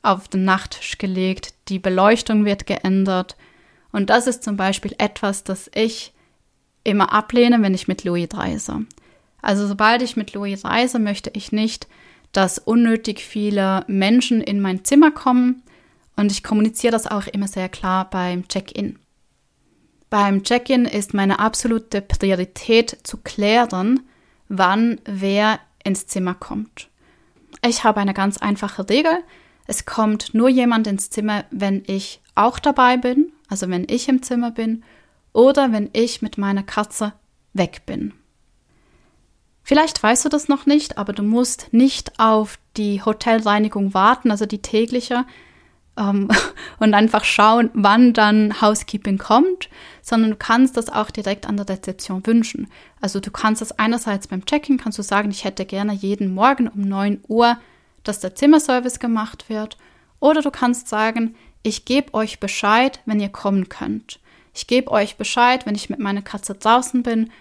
auf 0.02 0.30
den 0.30 0.46
Nachttisch 0.46 0.98
gelegt, 0.98 1.56
die 1.68 1.80
Beleuchtung 1.80 2.46
wird 2.46 2.68
geändert. 2.68 3.36
Und 3.92 4.12
das 4.12 4.28
ist 4.28 4.46
zum 4.46 4.56
Beispiel 4.56 4.96
etwas, 4.98 5.44
das 5.44 5.70
ich 5.76 6.14
immer 6.86 7.12
ablehne, 7.12 7.62
wenn 7.62 7.74
ich 7.74 7.90
mit 7.90 8.06
Louis 8.06 8.30
reise. 8.34 8.86
Also 9.42 9.68
sobald 9.68 10.02
ich 10.02 10.16
mit 10.16 10.34
Louis 10.34 10.64
reise, 10.64 11.00
möchte 11.00 11.32
ich 11.34 11.52
nicht, 11.52 11.90
dass 12.34 12.60
unnötig 12.60 13.24
viele 13.24 13.86
Menschen 13.88 14.42
in 14.42 14.60
mein 14.60 14.84
Zimmer 14.84 15.12
kommen 15.12 15.64
und 16.16 16.32
ich 16.32 16.44
kommuniziere 16.44 16.92
das 16.92 17.08
auch 17.08 17.28
immer 17.28 17.48
sehr 17.48 17.70
klar 17.70 18.10
beim 18.10 18.48
Check-in. 18.48 19.00
Beim 20.10 20.44
Check-in 20.44 20.86
ist 20.86 21.14
meine 21.14 21.40
absolute 21.40 22.02
Priorität 22.02 22.98
zu 23.04 23.18
klären, 23.18 24.02
wann 24.48 25.00
wer 25.06 25.60
ins 25.84 26.06
Zimmer 26.08 26.36
kommt. 26.36 26.90
Ich 27.66 27.84
habe 27.84 28.00
eine 28.00 28.14
ganz 28.14 28.38
einfache 28.38 28.90
Regel. 28.90 29.24
Es 29.66 29.86
kommt 29.86 30.34
nur 30.34 30.50
jemand 30.50 30.88
ins 30.88 31.10
Zimmer, 31.10 31.46
wenn 31.50 31.84
ich 31.88 32.22
auch 32.36 32.60
dabei 32.60 32.98
bin, 32.98 33.32
also 33.48 33.70
wenn 33.70 33.88
ich 33.90 34.10
im 34.10 34.22
Zimmer 34.22 34.52
bin, 34.52 34.84
oder 35.32 35.72
wenn 35.72 35.90
ich 35.94 36.22
mit 36.22 36.38
meiner 36.38 36.64
Katze 36.64 37.14
weg 37.54 37.84
bin. 37.86 38.14
Vielleicht 39.64 40.02
weißt 40.02 40.26
du 40.26 40.30
das 40.30 40.50
noch 40.50 40.66
nicht, 40.66 40.98
aber 40.98 41.14
du 41.14 41.24
musst 41.24 41.70
nicht 41.72 42.20
auf 42.20 42.60
die 42.76 43.02
Hotelreinigung 43.04 43.94
warten, 43.94 44.30
also 44.30 44.46
die 44.46 44.62
tägliche, 44.62 45.26
ähm, 45.98 46.30
und 46.80 46.94
einfach 46.94 47.24
schauen, 47.24 47.70
wann 47.74 48.14
dann 48.14 48.62
Housekeeping 48.62 49.18
kommt, 49.18 49.70
sondern 50.02 50.32
du 50.32 50.36
kannst 50.36 50.78
das 50.78 50.90
auch 50.90 51.12
direkt 51.12 51.48
an 51.48 51.58
der 51.58 51.70
Rezeption 51.70 52.26
wünschen. 52.26 52.68
Also 53.00 53.20
du 53.20 53.32
kannst 53.32 53.62
das 53.62 53.78
einerseits 53.80 54.28
beim 54.28 54.46
Check-in, 54.46 54.78
kannst 54.78 54.98
du 54.98 55.04
sagen, 55.04 55.32
ich 55.32 55.44
hätte 55.44 55.66
gerne 55.66 55.94
jeden 55.94 56.34
Morgen 56.34 56.68
um 56.68 56.82
9 56.82 57.24
Uhr, 57.28 57.58
dass 58.04 58.20
der 58.20 58.36
Zimmerservice 58.36 59.00
gemacht 59.00 59.50
wird. 59.50 59.78
Oder 60.20 60.42
du 60.42 60.52
kannst 60.52 60.88
sagen, 60.90 61.36
ich 61.64 61.86
gebe 61.86 62.14
euch 62.14 62.40
Bescheid, 62.40 63.00
wenn 63.06 63.20
ihr 63.20 63.30
kommen 63.30 63.70
könnt. 63.70 64.20
Ich 64.54 64.68
gebe 64.68 64.92
euch 64.92 65.16
Bescheid, 65.16 65.66
wenn 65.66 65.76
ich 65.76 65.90
mit 65.90 66.00
meiner 66.00 66.22
Katze 66.22 66.54
draußen 66.54 67.04
bin. 67.04 67.32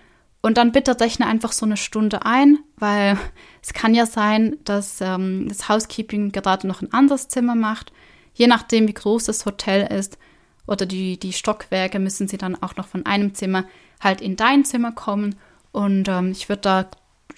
Und 0.42 0.58
dann 0.58 0.72
bitte 0.72 0.99
rechne 1.00 1.26
einfach 1.26 1.52
so 1.52 1.64
eine 1.64 1.76
Stunde 1.76 2.26
ein, 2.26 2.58
weil 2.76 3.16
es 3.62 3.72
kann 3.72 3.94
ja 3.94 4.06
sein, 4.06 4.56
dass 4.64 5.00
ähm, 5.00 5.46
das 5.49 5.68
Housekeeping 5.68 6.32
gerade 6.32 6.66
noch 6.66 6.82
ein 6.82 6.92
anderes 6.92 7.28
Zimmer 7.28 7.54
macht 7.54 7.92
Je 8.34 8.46
nachdem, 8.46 8.88
wie 8.88 8.94
groß 8.94 9.25
das 9.25 9.46
Hotel 9.46 9.87
ist 9.92 10.18
oder 10.66 10.87
die, 10.87 11.18
die 11.18 11.32
Stockwerke, 11.32 11.99
müssen 11.99 12.28
sie 12.28 12.38
dann 12.38 12.61
auch 12.61 12.76
noch 12.76 12.87
von 12.87 13.04
einem 13.06 13.34
Zimmer 13.34 13.64
halt 14.00 14.20
in 14.20 14.37
dein 14.37 14.64
Zimmer 14.64 14.92
kommen. 14.92 15.37
Und 15.70 16.08
ähm, 16.08 16.32
ich 16.32 16.49
würde 16.49 16.62
da 16.62 16.87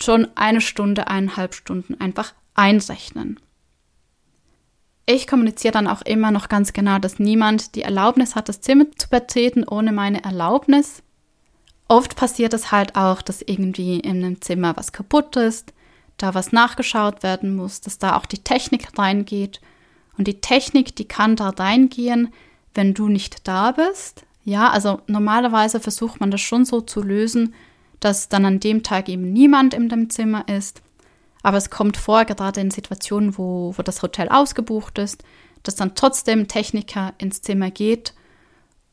schon 0.01 0.29
eine 0.37 0.61
Stunde, 0.61 1.09
eineinhalb 1.09 1.55
Stunden 1.55 2.01
einfach 2.01 2.35
einrechnen. 2.55 3.41
ich 5.07 5.27
kommuniziere 5.27 5.73
dann 5.73 5.89
auch 5.89 6.03
immer 6.03 6.31
noch 6.31 6.49
ganz 6.49 6.73
genau, 6.73 6.99
dass 6.99 7.19
niemand 7.19 7.75
die 7.75 7.83
Erlaubnis 7.83 8.35
hat, 8.35 8.49
das 8.49 8.61
Zimmer 8.61 8.87
zu 8.97 9.09
betreten 9.09 9.65
ohne 9.65 9.93
meine 9.93 10.25
Erlaubnis. 10.25 11.03
Oft 11.95 12.17
passiert 12.17 12.53
es 12.55 12.73
halt 12.73 12.97
auch, 12.97 13.23
dass 13.23 13.41
irgendwie 13.41 14.01
in 14.01 14.25
einem 14.25 14.43
Zimmer 14.43 14.77
was 14.77 14.91
kaputt 14.91 15.37
ist, 15.37 15.73
da 16.17 16.35
was 16.35 16.51
nachgeschaut 16.51 17.23
werden 17.23 17.55
muss, 17.55 17.83
dass 17.83 17.99
da 17.99 18.17
auch 18.17 18.27
die 18.27 18.43
Technik 18.43 18.99
reingeht. 18.99 19.61
Und 20.19 20.27
die 20.27 20.41
Technik, 20.41 20.97
die 20.97 21.05
kann 21.05 21.37
da 21.37 21.51
reingehen, 21.51 22.33
wenn 22.75 22.95
du 22.95 23.07
nicht 23.07 23.47
da 23.47 23.71
bist. 23.71 24.25
Ja, 24.45 24.71
also 24.71 25.03
normalerweise 25.07 25.79
versucht 25.79 26.19
man 26.19 26.33
das 26.33 26.41
schon 26.41 26.65
so 26.65 26.81
zu 26.81 27.01
lösen, 27.01 27.55
dass 28.01 28.29
dann 28.29 28.45
an 28.45 28.59
dem 28.59 28.83
Tag 28.83 29.09
eben 29.09 29.33
niemand 29.33 29.73
in 29.73 29.89
dem 29.89 30.11
Zimmer 30.11 30.49
ist. 30.49 30.83
Aber 31.45 31.59
es 31.59 31.71
kommt 31.71 31.97
vor, 31.97 32.25
gerade 32.25 32.61
in 32.61 32.73
Situationen, 32.73 33.39
wo, 33.39 33.73
wo 33.77 33.83
das 33.85 34.03
Hotel 34.03 34.29
ausgebucht 34.31 34.99
ist, 34.99 35.23
dass 35.63 35.77
dann 35.77 35.95
trotzdem 35.95 36.49
Techniker 36.49 37.15
ins 37.19 37.41
Zimmer 37.41 37.71
geht. 37.71 38.15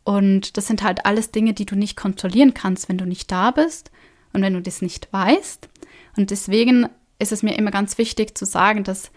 Und 0.03 0.57
das 0.57 0.67
sind 0.67 0.83
halt 0.83 1.05
alles 1.05 1.31
Dinge, 1.31 1.53
die 1.53 1.65
du 1.65 1.75
nicht 1.75 1.95
kontrollieren 1.95 2.53
kannst, 2.53 2.89
wenn 2.89 2.97
du 2.97 3.05
nicht 3.05 3.31
da 3.31 3.51
bist 3.51 3.91
und 4.33 4.41
wenn 4.41 4.53
du 4.53 4.61
das 4.61 4.81
nicht 4.81 5.11
weißt. 5.11 5.69
Und 6.17 6.31
deswegen 6.31 6.89
ist 7.19 7.31
es 7.31 7.43
mir 7.43 7.57
immer 7.57 7.71
ganz 7.71 7.97
wichtig 7.97 8.37
zu 8.37 8.45
sagen, 8.45 8.83
dass 8.83 9.11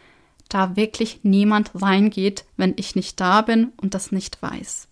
da 0.48 0.76
wirklich 0.76 1.20
niemand 1.22 1.70
reingeht, 1.74 2.44
wenn 2.56 2.74
ich 2.76 2.94
nicht 2.96 3.18
da 3.18 3.40
bin 3.40 3.72
und 3.78 3.94
das 3.94 4.12
nicht 4.12 4.42
weiß. 4.42 4.88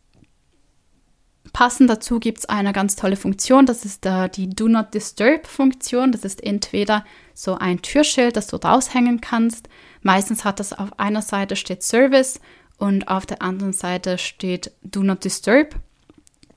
Passend 1.53 1.91
dazu 1.91 2.19
gibt 2.19 2.39
es 2.39 2.47
eine 2.47 2.73
ganz 2.73 2.97
tolle 2.97 3.17
Funktion, 3.17 3.67
das 3.67 3.85
ist 3.85 4.07
äh, 4.07 4.31
die 4.31 4.49
Do 4.49 4.69
Not 4.69 4.95
Disturb 4.95 5.47
Funktion. 5.47 6.11
Das 6.11 6.25
ist 6.25 6.43
entweder 6.43 7.05
so 7.35 7.57
ein 7.57 7.83
Türschild, 7.83 8.37
das 8.37 8.47
du 8.47 8.57
raushängen 8.57 9.21
kannst. 9.21 9.69
Meistens 10.01 10.45
hat 10.45 10.61
das 10.61 10.73
auf 10.73 10.99
einer 10.99 11.21
Seite 11.21 11.57
steht 11.57 11.83
Service 11.83 12.41
und 12.83 13.07
auf 13.07 13.27
der 13.27 13.43
anderen 13.43 13.73
Seite 13.73 14.19
steht 14.19 14.73
Do 14.83 15.05
Not 15.05 15.23
Disturb. 15.23 15.77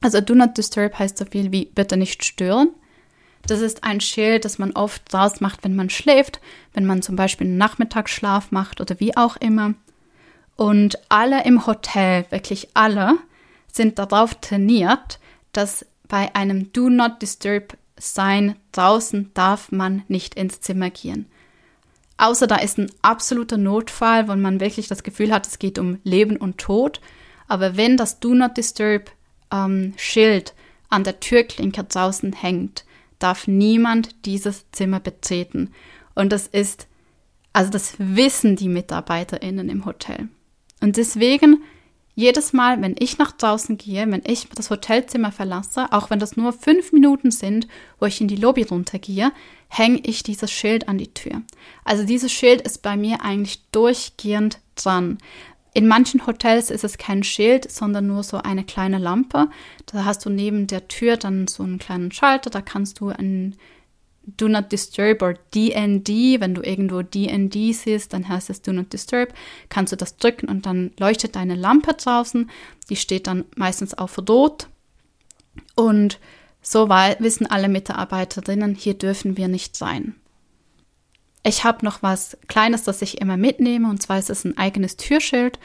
Also 0.01 0.21
Do 0.21 0.33
Not 0.33 0.57
Disturb 0.57 0.97
heißt 0.97 1.19
so 1.19 1.25
viel 1.25 1.51
wie 1.51 1.65
bitte 1.65 1.97
nicht 1.97 2.25
stören. 2.25 2.69
Das 3.45 3.61
ist 3.61 3.83
ein 3.83 4.01
Schild, 4.01 4.43
das 4.43 4.57
man 4.57 4.71
oft 4.71 5.03
draus 5.13 5.39
macht, 5.39 5.63
wenn 5.63 5.75
man 5.75 5.91
schläft, 5.91 6.41
wenn 6.73 6.87
man 6.87 7.03
zum 7.03 7.15
Beispiel 7.15 7.45
einen 7.45 7.59
Nachmittagsschlaf 7.59 8.49
macht 8.49 8.81
oder 8.81 8.99
wie 8.99 9.15
auch 9.15 9.37
immer. 9.37 9.75
Und 10.55 10.97
alle 11.09 11.45
im 11.45 11.67
Hotel, 11.67 12.25
wirklich 12.31 12.69
alle, 12.73 13.19
sind 13.71 13.99
darauf 13.99 14.33
trainiert, 14.33 15.19
dass 15.51 15.85
bei 16.07 16.33
einem 16.33 16.73
Do 16.73 16.89
Not 16.89 17.21
Disturb 17.21 17.77
Sign 17.97 18.55
draußen 18.71 19.29
darf 19.35 19.71
man 19.71 20.01
nicht 20.07 20.33
ins 20.33 20.59
Zimmer 20.59 20.89
gehen. 20.89 21.27
Außer 22.17 22.47
da 22.47 22.57
ist 22.57 22.77
ein 22.77 22.91
absoluter 23.01 23.57
Notfall, 23.57 24.27
wo 24.27 24.35
man 24.35 24.59
wirklich 24.59 24.87
das 24.87 25.03
Gefühl 25.03 25.33
hat, 25.33 25.47
es 25.47 25.59
geht 25.59 25.77
um 25.79 25.99
Leben 26.03 26.37
und 26.37 26.57
Tod. 26.57 27.01
Aber 27.47 27.77
wenn 27.77 27.97
das 27.97 28.19
Do 28.19 28.33
Not 28.33 28.57
Disturb 28.57 29.11
ähm, 29.51 29.93
Schild 29.97 30.53
an 30.89 31.03
der 31.03 31.19
Türklinke 31.19 31.83
draußen 31.83 32.33
hängt, 32.33 32.85
darf 33.19 33.47
niemand 33.47 34.25
dieses 34.25 34.69
Zimmer 34.71 34.99
betreten. 34.99 35.71
Und 36.15 36.31
das 36.31 36.47
ist, 36.47 36.87
also 37.53 37.71
das 37.71 37.95
wissen 37.97 38.55
die 38.55 38.69
MitarbeiterInnen 38.69 39.69
im 39.69 39.85
Hotel. 39.85 40.29
Und 40.81 40.97
deswegen 40.97 41.63
jedes 42.15 42.53
Mal, 42.53 42.81
wenn 42.81 42.95
ich 42.97 43.17
nach 43.17 43.33
draußen 43.33 43.77
gehe, 43.77 44.09
wenn 44.09 44.23
ich 44.25 44.47
das 44.55 44.69
Hotelzimmer 44.69 45.31
verlasse, 45.31 45.91
auch 45.91 46.09
wenn 46.09 46.19
das 46.19 46.37
nur 46.37 46.53
fünf 46.53 46.93
Minuten 46.93 47.29
sind, 47.29 47.67
wo 47.99 48.05
ich 48.05 48.21
in 48.21 48.29
die 48.29 48.37
Lobby 48.37 48.63
runtergehe, 48.63 49.31
hänge 49.67 49.99
ich 50.03 50.23
dieses 50.23 50.49
Schild 50.49 50.87
an 50.87 50.97
die 50.97 51.13
Tür. 51.13 51.41
Also 51.83 52.05
dieses 52.05 52.31
Schild 52.31 52.61
ist 52.61 52.81
bei 52.81 52.95
mir 52.95 53.21
eigentlich 53.21 53.61
durchgehend 53.71 54.59
dran. 54.75 55.17
In 55.73 55.89
manchen 55.89 56.25
Hotels 56.25 56.71
ist 56.71 56.85
es 56.85 56.97
kein 56.97 57.21
Schild, 57.23 57.69
sondern 57.69 58.07
nur 58.07 58.23
so 58.23 58.37
eine 58.37 58.63
kleine 58.63 58.97
Lampe. 58.97 59.49
Da 59.85 60.05
hast 60.05 60.25
du 60.25 60.29
neben 60.29 60.67
der 60.67 60.87
Tür 60.87 61.17
dann 61.17 61.47
so 61.47 61.63
einen 61.63 61.79
kleinen 61.79 62.13
Schalter, 62.13 62.49
da 62.49 62.61
kannst 62.61 63.01
du 63.01 63.09
ein 63.09 63.57
Do 64.25 64.47
Not 64.47 64.71
Disturb 64.71 65.21
oder 65.21 65.37
DND, 65.53 66.39
wenn 66.39 66.55
du 66.55 66.61
irgendwo 66.61 67.01
DND 67.01 67.73
siehst, 67.73 68.13
dann 68.13 68.27
heißt 68.27 68.49
es 68.49 68.61
Do 68.61 68.71
Not 68.73 68.91
Disturb, 68.91 69.33
kannst 69.69 69.93
du 69.93 69.97
das 69.97 70.17
drücken 70.17 70.49
und 70.49 70.65
dann 70.65 70.91
leuchtet 70.99 71.35
deine 71.35 71.55
Lampe 71.55 71.93
draußen. 71.93 72.49
Die 72.89 72.95
steht 72.95 73.27
dann 73.27 73.45
meistens 73.55 73.93
auf 73.93 74.17
Rot. 74.17 74.67
Und 75.75 76.19
so 76.61 76.89
wissen 76.89 77.45
alle 77.45 77.69
Mitarbeiterinnen, 77.69 78.75
hier 78.75 78.95
dürfen 78.95 79.37
wir 79.37 79.47
nicht 79.47 79.75
sein. 79.75 80.15
Ich 81.43 81.63
habe 81.63 81.85
noch 81.85 82.01
was 82.01 82.37
Kleines, 82.47 82.83
das 82.83 83.03
ich 83.03 83.21
immer 83.21 83.37
mitnehme, 83.37 83.87
und 83.87 84.01
zwar 84.01 84.17
ist 84.17 84.31
es 84.31 84.43
ein 84.43 84.57
eigenes 84.57 84.97
Türschild. 84.97 85.59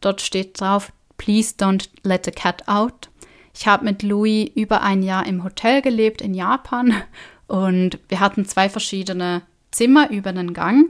Dort 0.00 0.20
steht 0.20 0.60
drauf, 0.60 0.92
Please 1.16 1.54
don't 1.56 1.88
let 2.02 2.24
the 2.24 2.32
cat 2.32 2.68
out. 2.68 3.08
Ich 3.54 3.66
habe 3.66 3.84
mit 3.84 4.02
Louis 4.02 4.50
über 4.54 4.82
ein 4.82 5.02
Jahr 5.02 5.26
im 5.26 5.44
Hotel 5.44 5.80
gelebt 5.80 6.20
in 6.20 6.34
Japan 6.34 7.02
und 7.46 7.98
wir 8.08 8.20
hatten 8.20 8.44
zwei 8.44 8.68
verschiedene 8.68 9.42
Zimmer 9.70 10.10
über 10.10 10.32
den 10.32 10.54
Gang. 10.54 10.86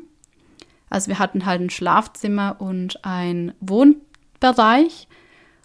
Also 0.91 1.09
wir 1.09 1.19
hatten 1.19 1.47
halt 1.47 1.61
ein 1.61 1.71
Schlafzimmer 1.71 2.57
und 2.59 3.05
ein 3.05 3.55
Wohnbereich. 3.61 5.09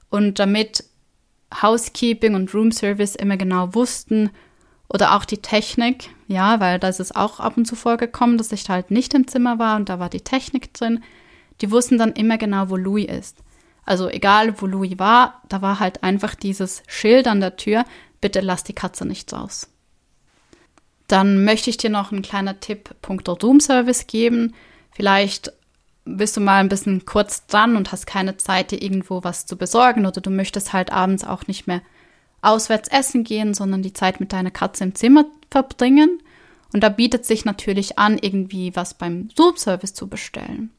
Und 0.09 0.39
damit 0.39 0.85
Housekeeping 1.61 2.35
und 2.35 2.53
Room 2.53 2.71
Service 2.71 3.15
immer 3.15 3.37
genau 3.37 3.73
wussten 3.73 4.29
oder 4.89 5.15
auch 5.15 5.25
die 5.25 5.39
Technik, 5.39 6.09
ja, 6.27 6.59
weil 6.59 6.79
da 6.79 6.87
ist 6.87 6.99
es 6.99 7.15
auch 7.15 7.39
ab 7.39 7.57
und 7.57 7.65
zu 7.65 7.75
vorgekommen, 7.75 8.37
dass 8.37 8.51
ich 8.51 8.69
halt 8.69 8.91
nicht 8.91 9.13
im 9.13 9.27
Zimmer 9.27 9.59
war 9.59 9.75
und 9.75 9.89
da 9.89 9.99
war 9.99 10.09
die 10.09 10.21
Technik 10.21 10.73
drin. 10.73 11.03
Die 11.61 11.71
wussten 11.71 11.97
dann 11.97 12.13
immer 12.13 12.37
genau, 12.37 12.69
wo 12.69 12.77
Louis 12.77 13.07
ist. 13.07 13.43
Also 13.85 14.09
egal, 14.09 14.61
wo 14.61 14.65
Louis 14.65 14.99
war, 14.99 15.41
da 15.49 15.61
war 15.61 15.79
halt 15.79 16.03
einfach 16.03 16.35
dieses 16.35 16.83
Schild 16.87 17.27
an 17.27 17.41
der 17.41 17.57
Tür, 17.57 17.85
bitte 18.21 18.41
lass 18.41 18.63
die 18.63 18.73
Katze 18.73 19.05
nicht 19.05 19.31
raus. 19.33 19.69
Dann 21.07 21.45
möchte 21.45 21.69
ich 21.69 21.77
dir 21.77 21.89
noch 21.89 22.11
einen 22.11 22.21
kleinen 22.21 22.59
Tipp 22.59 22.95
punkto 23.01 23.33
Room 23.33 23.59
Service 23.59 24.07
geben. 24.07 24.53
Vielleicht 24.91 25.53
bist 26.05 26.37
du 26.37 26.41
mal 26.41 26.59
ein 26.59 26.69
bisschen 26.69 27.05
kurz 27.05 27.45
dran 27.47 27.75
und 27.75 27.91
hast 27.91 28.07
keine 28.07 28.37
Zeit, 28.37 28.71
dir 28.71 28.81
irgendwo 28.81 29.23
was 29.23 29.45
zu 29.45 29.57
besorgen 29.57 30.05
oder 30.05 30.21
du 30.21 30.29
möchtest 30.29 30.73
halt 30.73 30.91
abends 30.91 31.23
auch 31.23 31.47
nicht 31.47 31.67
mehr 31.67 31.81
auswärts 32.41 32.89
essen 32.89 33.23
gehen, 33.23 33.53
sondern 33.53 33.81
die 33.81 33.93
Zeit 33.93 34.19
mit 34.19 34.31
deiner 34.31 34.51
Katze 34.51 34.83
im 34.83 34.95
Zimmer 34.95 35.25
verbringen. 35.49 36.21
Und 36.73 36.83
da 36.83 36.89
bietet 36.89 37.25
sich 37.25 37.45
natürlich 37.45 37.97
an, 37.97 38.17
irgendwie 38.17 38.75
was 38.75 38.93
beim 38.93 39.29
Room 39.39 39.57
Service 39.57 39.93
zu 39.93 40.07
bestellen. 40.07 40.71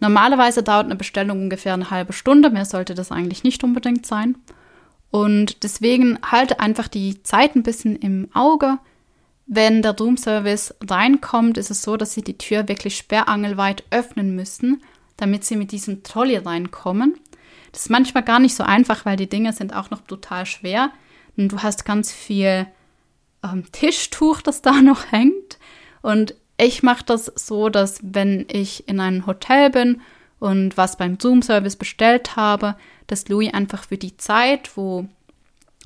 Normalerweise 0.00 0.62
dauert 0.62 0.86
eine 0.86 0.96
Bestellung 0.96 1.42
ungefähr 1.42 1.74
eine 1.74 1.90
halbe 1.90 2.12
Stunde, 2.12 2.50
mehr 2.50 2.64
sollte 2.64 2.94
das 2.94 3.12
eigentlich 3.12 3.44
nicht 3.44 3.62
unbedingt 3.64 4.06
sein. 4.06 4.36
Und 5.10 5.62
deswegen 5.62 6.18
halte 6.22 6.58
einfach 6.60 6.88
die 6.88 7.22
Zeit 7.22 7.54
ein 7.54 7.62
bisschen 7.62 7.96
im 7.96 8.28
Auge. 8.34 8.78
Wenn 9.46 9.82
der 9.82 9.96
Roomservice 9.96 10.74
reinkommt, 10.88 11.58
ist 11.58 11.70
es 11.70 11.82
so, 11.82 11.96
dass 11.96 12.14
sie 12.14 12.22
die 12.22 12.38
Tür 12.38 12.66
wirklich 12.68 12.96
sperrangelweit 12.96 13.84
öffnen 13.90 14.34
müssen, 14.34 14.82
damit 15.16 15.44
sie 15.44 15.56
mit 15.56 15.70
diesem 15.72 16.02
Trolley 16.02 16.36
reinkommen. 16.36 17.18
Das 17.72 17.82
ist 17.82 17.90
manchmal 17.90 18.22
gar 18.22 18.38
nicht 18.38 18.54
so 18.54 18.64
einfach, 18.64 19.04
weil 19.04 19.16
die 19.16 19.28
Dinge 19.28 19.52
sind 19.52 19.74
auch 19.74 19.90
noch 19.90 20.00
total 20.02 20.46
schwer. 20.46 20.90
Und 21.36 21.52
du 21.52 21.62
hast 21.62 21.84
ganz 21.84 22.12
viel 22.12 22.66
ähm, 23.42 23.64
Tischtuch, 23.72 24.40
das 24.40 24.62
da 24.62 24.72
noch 24.82 25.12
hängt. 25.12 25.58
Und 26.00 26.34
ich 26.56 26.82
mache 26.82 27.04
das 27.04 27.26
so, 27.26 27.68
dass 27.68 27.98
wenn 28.02 28.46
ich 28.50 28.88
in 28.88 29.00
einem 29.00 29.26
Hotel 29.26 29.70
bin 29.70 30.00
und 30.38 30.76
was 30.76 30.96
beim 30.96 31.18
Zoom-Service 31.18 31.76
bestellt 31.76 32.36
habe, 32.36 32.76
dass 33.06 33.28
Louis 33.28 33.52
einfach 33.52 33.84
für 33.84 33.98
die 33.98 34.16
Zeit, 34.16 34.76
wo 34.76 35.08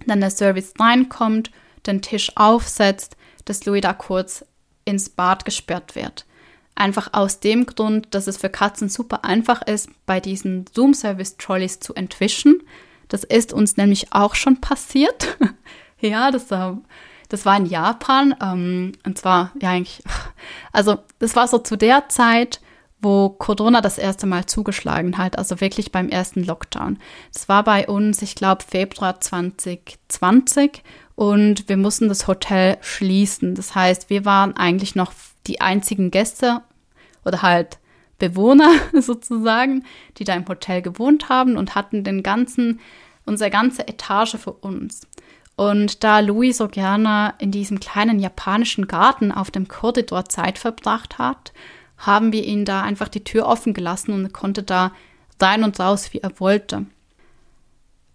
dann 0.07 0.21
der 0.21 0.31
Service 0.31 0.75
reinkommt, 0.79 1.51
den 1.89 2.03
Tisch 2.03 2.33
aufsetzt, 2.37 3.17
dass 3.45 3.65
Louis 3.65 3.81
da 3.81 3.93
kurz 3.93 4.45
ins 4.85 5.09
Bad 5.09 5.45
gesperrt 5.45 5.95
wird. 5.95 6.27
Einfach 6.75 7.11
aus 7.13 7.41
dem 7.41 7.67
Grund, 7.67 8.15
dass 8.15 8.27
es 8.27 8.37
für 8.37 8.51
Katzen 8.51 8.89
super 8.89 9.25
einfach 9.25 9.63
ist, 9.63 9.91
bei 10.07 10.21
diesen 10.21 10.67
Zoom-Service-Trolleys 10.73 11.81
zu 11.81 11.95
entwischen. 11.95 12.63
Das 13.09 13.25
ist 13.25 13.53
uns 13.53 13.77
nämlich 13.77 14.13
auch 14.13 14.35
schon 14.35 14.61
passiert. 14.61 15.37
ja, 16.01 16.31
das, 16.31 16.51
äh, 16.53 16.73
das 17.29 17.45
war 17.45 17.57
in 17.57 17.67
Japan. 17.67 18.35
Ähm, 18.41 18.93
und 19.05 19.19
zwar, 19.19 19.53
ja, 19.61 19.71
eigentlich, 19.71 20.03
also 20.73 20.99
das 21.19 21.35
war 21.35 21.49
so 21.49 21.59
zu 21.59 21.77
der 21.77 22.09
Zeit, 22.09 22.61
wo 23.01 23.29
Corona 23.31 23.81
das 23.81 23.99
erste 23.99 24.27
Mal 24.27 24.47
zugeschlagen 24.47 25.19
hat, 25.19 25.39
also 25.39 25.61
wirklich 25.61 25.93
beim 25.93 26.09
ersten 26.09 26.45
Lockdown. 26.45 26.99
Das 27.33 27.49
war 27.49 27.63
bei 27.65 27.87
uns, 27.87 28.23
ich 28.23 28.35
glaube, 28.35 28.65
Februar 28.65 29.21
2020 29.21 30.83
und 31.19 31.69
wir 31.69 31.77
mussten 31.77 32.09
das 32.09 32.29
Hotel 32.29 32.79
schließen. 32.81 33.57
Das 33.57 33.75
heißt, 33.75 34.09
wir 34.09 34.25
waren 34.25 34.57
eigentlich 34.57 34.95
noch 34.95 35.13
die 35.49 35.61
einzigen 35.61 36.13
Gäste 36.13 36.63
oder 37.25 37.43
halt 37.43 37.79
Bewohner 38.21 38.71
sozusagen, 38.93 39.85
die 40.19 40.23
da 40.23 40.35
im 40.35 40.47
Hotel 40.47 40.81
gewohnt 40.81 41.29
haben 41.29 41.57
und 41.57 41.75
hatten 41.75 42.05
den 42.05 42.23
ganzen, 42.23 42.79
unsere 43.27 43.51
ganze 43.51 43.89
Etage 43.89 44.37
für 44.37 44.53
uns. 44.53 45.09
Und 45.57 46.05
da 46.05 46.21
Louis 46.21 46.57
so 46.57 46.69
gerne 46.69 47.35
in 47.41 47.51
diesem 47.51 47.81
kleinen 47.81 48.21
japanischen 48.21 48.87
Garten 48.87 49.33
auf 49.33 49.51
dem 49.51 49.67
Korridor 49.67 50.27
Zeit 50.27 50.57
verbracht 50.57 51.19
hat, 51.19 51.53
haben 51.97 52.33
wir 52.33 52.45
ihn 52.45 52.65
da 52.65 52.83
einfach 52.83 53.09
die 53.09 53.25
Tür 53.25 53.47
offen 53.47 53.75
gelassen 53.75 54.13
und 54.13 54.33
konnte 54.33 54.63
da 54.63 54.93
rein 55.43 55.65
und 55.65 55.81
raus, 55.81 56.13
wie 56.13 56.21
er 56.21 56.39
wollte. 56.39 56.87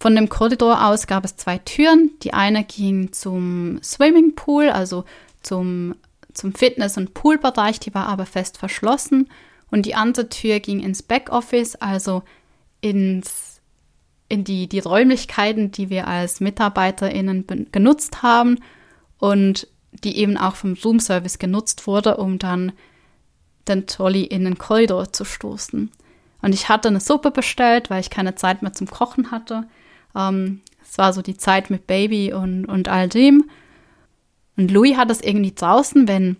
Von 0.04 0.18
dem 0.18 0.28
Korridor 0.28 0.86
aus 0.86 1.08
gab 1.08 1.24
es 1.24 1.38
zwei 1.38 1.60
Türen. 1.60 2.12
Die 2.24 2.34
eine 2.34 2.66
ging 2.66 3.14
zum 3.14 3.82
Swimmingpool, 3.82 4.68
also 4.68 5.06
zum, 5.42 5.96
zum 6.34 6.54
Fitness- 6.54 6.98
und 6.98 7.14
Poolbereich, 7.14 7.80
die 7.80 7.94
war 7.96 8.08
aber 8.08 8.26
fest 8.26 8.58
verschlossen. 8.58 9.30
Und 9.72 9.86
die 9.86 9.96
andere 9.96 10.28
Tür 10.28 10.60
ging 10.60 10.82
ins 10.82 11.04
Backoffice, 11.04 11.76
also 11.76 12.24
ins, 12.82 13.62
in 14.28 14.44
die, 14.44 14.68
die 14.68 14.80
Räumlichkeiten, 14.80 15.72
die 15.72 15.90
wir 15.90 16.06
als 16.06 16.42
MitarbeiterInnen 16.42 17.70
genutzt 17.72 18.22
haben 18.22 18.60
und 19.20 19.70
die 20.04 20.18
eben 20.18 20.36
auch 20.36 20.58
vom 20.58 20.76
Zoom-Service 20.76 21.40
genutzt 21.40 21.88
wurde, 21.88 22.18
um 22.18 22.40
dann 22.40 22.74
den 23.70 23.88
Trolley 23.88 24.24
in 24.24 24.44
den 24.44 24.58
Korridor 24.58 25.14
zu 25.14 25.24
stoßen. 25.24 25.92
Und 26.42 26.54
ich 26.54 26.68
hatte 26.68 26.90
eine 26.90 27.00
Suppe 27.00 27.32
bestellt, 27.32 27.90
weil 27.90 28.02
ich 28.02 28.10
keine 28.10 28.36
Zeit 28.36 28.64
mehr 28.64 28.74
zum 28.74 28.88
Kochen 28.88 29.32
hatte. 29.32 29.66
Ähm, 30.16 30.62
es 30.82 30.98
war 30.98 31.14
so 31.14 31.22
die 31.22 31.38
Zeit 31.38 31.70
mit 31.70 31.88
Baby 31.88 32.34
und, 32.34 32.66
und 32.66 32.88
all 32.88 33.10
dem. 33.10 33.50
Und 34.56 34.72
Louis 34.72 34.98
hat 34.98 35.10
es 35.10 35.22
irgendwie 35.22 35.54
draußen, 35.54 36.08
wenn 36.08 36.38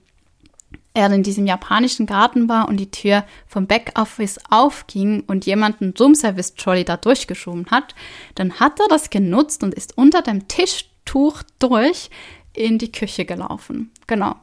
er 0.94 1.12
in 1.12 1.24
diesem 1.24 1.48
japanischen 1.48 2.06
Garten 2.06 2.48
war 2.48 2.68
und 2.68 2.78
die 2.78 2.92
Tür 2.92 3.26
vom 3.48 3.66
Backoffice 3.66 4.40
aufging 4.50 5.24
und 5.26 5.46
jemand 5.46 5.82
einen 5.82 5.94
Roomservice-Trolley 6.00 6.86
da 6.86 6.98
durchgeschoben 6.98 7.66
hat, 7.72 7.96
dann 8.36 8.60
hat 8.60 8.80
er 8.80 8.88
das 8.90 9.10
genutzt 9.10 9.64
und 9.64 9.74
ist 9.74 9.98
unter 9.98 10.22
dem 10.22 10.48
Tischtuch 10.48 11.42
durch 11.58 12.10
in 12.54 12.78
die 12.78 12.92
Küche 12.92 13.26
gelaufen. 13.26 13.92
Genau. 14.06 14.36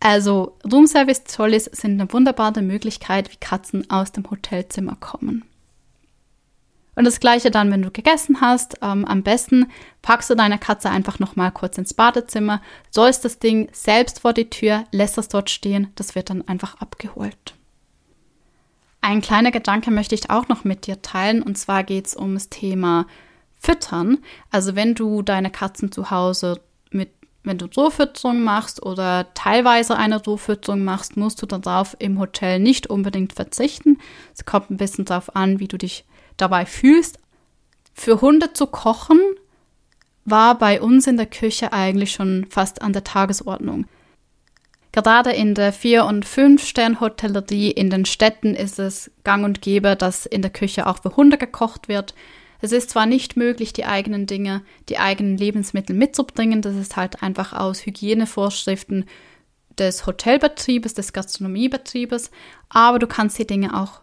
Also 0.00 0.58
Roomservice-Trolleys 0.70 1.64
sind 1.64 1.98
eine 1.98 2.12
wunderbare 2.12 2.60
Möglichkeit, 2.60 3.32
wie 3.32 3.36
Katzen 3.36 3.88
aus 3.88 4.12
dem 4.12 4.30
Hotelzimmer 4.30 4.96
kommen. 4.96 5.44
Und 6.96 7.04
das 7.04 7.20
gleiche 7.20 7.50
dann, 7.50 7.70
wenn 7.70 7.82
du 7.82 7.90
gegessen 7.90 8.40
hast. 8.40 8.76
Ähm, 8.82 9.04
am 9.04 9.22
besten 9.22 9.70
packst 10.02 10.30
du 10.30 10.34
deine 10.34 10.58
Katze 10.58 10.90
einfach 10.90 11.18
nochmal 11.18 11.50
kurz 11.50 11.78
ins 11.78 11.94
Badezimmer, 11.94 12.62
sollst 12.90 13.24
das 13.24 13.38
Ding 13.38 13.68
selbst 13.72 14.20
vor 14.20 14.32
die 14.32 14.50
Tür, 14.50 14.84
lässt 14.92 15.18
es 15.18 15.28
dort 15.28 15.50
stehen, 15.50 15.88
das 15.96 16.14
wird 16.14 16.30
dann 16.30 16.46
einfach 16.46 16.80
abgeholt. 16.80 17.54
Ein 19.00 19.20
kleiner 19.20 19.50
Gedanke 19.50 19.90
möchte 19.90 20.14
ich 20.14 20.30
auch 20.30 20.48
noch 20.48 20.64
mit 20.64 20.86
dir 20.86 21.02
teilen, 21.02 21.42
und 21.42 21.58
zwar 21.58 21.84
geht 21.84 22.06
es 22.06 22.16
ums 22.16 22.48
Thema 22.48 23.06
Füttern. 23.58 24.18
Also 24.50 24.76
wenn 24.76 24.94
du 24.94 25.22
deine 25.22 25.50
Katzen 25.50 25.92
zu 25.92 26.10
Hause 26.10 26.60
mit 26.90 27.10
wenn 27.44 27.58
du 27.58 27.66
Rohfütterung 27.66 28.42
machst 28.42 28.82
oder 28.82 29.32
teilweise 29.34 29.96
eine 29.96 30.22
Rohfütterung 30.22 30.82
machst, 30.82 31.18
musst 31.18 31.42
du 31.42 31.46
darauf 31.46 31.94
im 31.98 32.18
Hotel 32.18 32.58
nicht 32.58 32.86
unbedingt 32.86 33.34
verzichten. 33.34 33.98
Es 34.34 34.46
kommt 34.46 34.70
ein 34.70 34.78
bisschen 34.78 35.04
darauf 35.04 35.36
an, 35.36 35.60
wie 35.60 35.68
du 35.68 35.76
dich 35.76 36.06
dabei 36.36 36.66
fühlst. 36.66 37.18
Für 37.92 38.20
Hunde 38.20 38.52
zu 38.52 38.66
kochen 38.66 39.20
war 40.24 40.58
bei 40.58 40.80
uns 40.80 41.06
in 41.06 41.16
der 41.16 41.26
Küche 41.26 41.72
eigentlich 41.72 42.12
schon 42.12 42.46
fast 42.50 42.82
an 42.82 42.92
der 42.92 43.04
Tagesordnung. 43.04 43.86
Gerade 44.92 45.32
in 45.32 45.54
der 45.54 45.72
Vier- 45.72 46.04
und 46.04 46.24
Fünf-Stern-Hotellerie 46.24 47.70
in 47.70 47.90
den 47.90 48.04
Städten 48.04 48.54
ist 48.54 48.78
es 48.78 49.10
gang 49.24 49.44
und 49.44 49.60
gäbe, 49.60 49.96
dass 49.96 50.24
in 50.24 50.40
der 50.40 50.52
Küche 50.52 50.86
auch 50.86 51.02
für 51.02 51.16
Hunde 51.16 51.36
gekocht 51.36 51.88
wird. 51.88 52.14
Es 52.60 52.70
ist 52.70 52.90
zwar 52.90 53.04
nicht 53.04 53.36
möglich, 53.36 53.72
die 53.72 53.84
eigenen 53.84 54.26
Dinge, 54.26 54.62
die 54.88 54.98
eigenen 54.98 55.36
Lebensmittel 55.36 55.96
mitzubringen, 55.96 56.62
das 56.62 56.76
ist 56.76 56.96
halt 56.96 57.22
einfach 57.22 57.52
aus 57.52 57.84
Hygienevorschriften 57.84 59.06
des 59.78 60.06
Hotelbetriebes, 60.06 60.94
des 60.94 61.12
Gastronomiebetriebes, 61.12 62.30
aber 62.68 63.00
du 63.00 63.08
kannst 63.08 63.38
die 63.38 63.46
Dinge 63.46 63.78
auch 63.78 64.00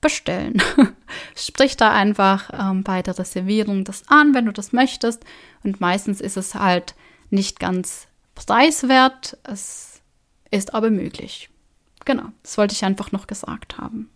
bestellen. 0.00 0.62
Sprich 1.34 1.76
da 1.76 1.92
einfach 1.92 2.50
ähm, 2.52 2.82
bei 2.82 3.02
der 3.02 3.18
Reservierung 3.18 3.84
das 3.84 4.04
an, 4.08 4.34
wenn 4.34 4.46
du 4.46 4.52
das 4.52 4.72
möchtest. 4.72 5.24
Und 5.62 5.80
meistens 5.80 6.20
ist 6.20 6.36
es 6.36 6.54
halt 6.54 6.94
nicht 7.30 7.60
ganz 7.60 8.08
preiswert. 8.34 9.36
Es 9.44 10.00
ist 10.50 10.74
aber 10.74 10.90
möglich. 10.90 11.50
Genau, 12.04 12.28
das 12.42 12.56
wollte 12.58 12.74
ich 12.74 12.84
einfach 12.84 13.12
noch 13.12 13.26
gesagt 13.26 13.78
haben. 13.78 14.10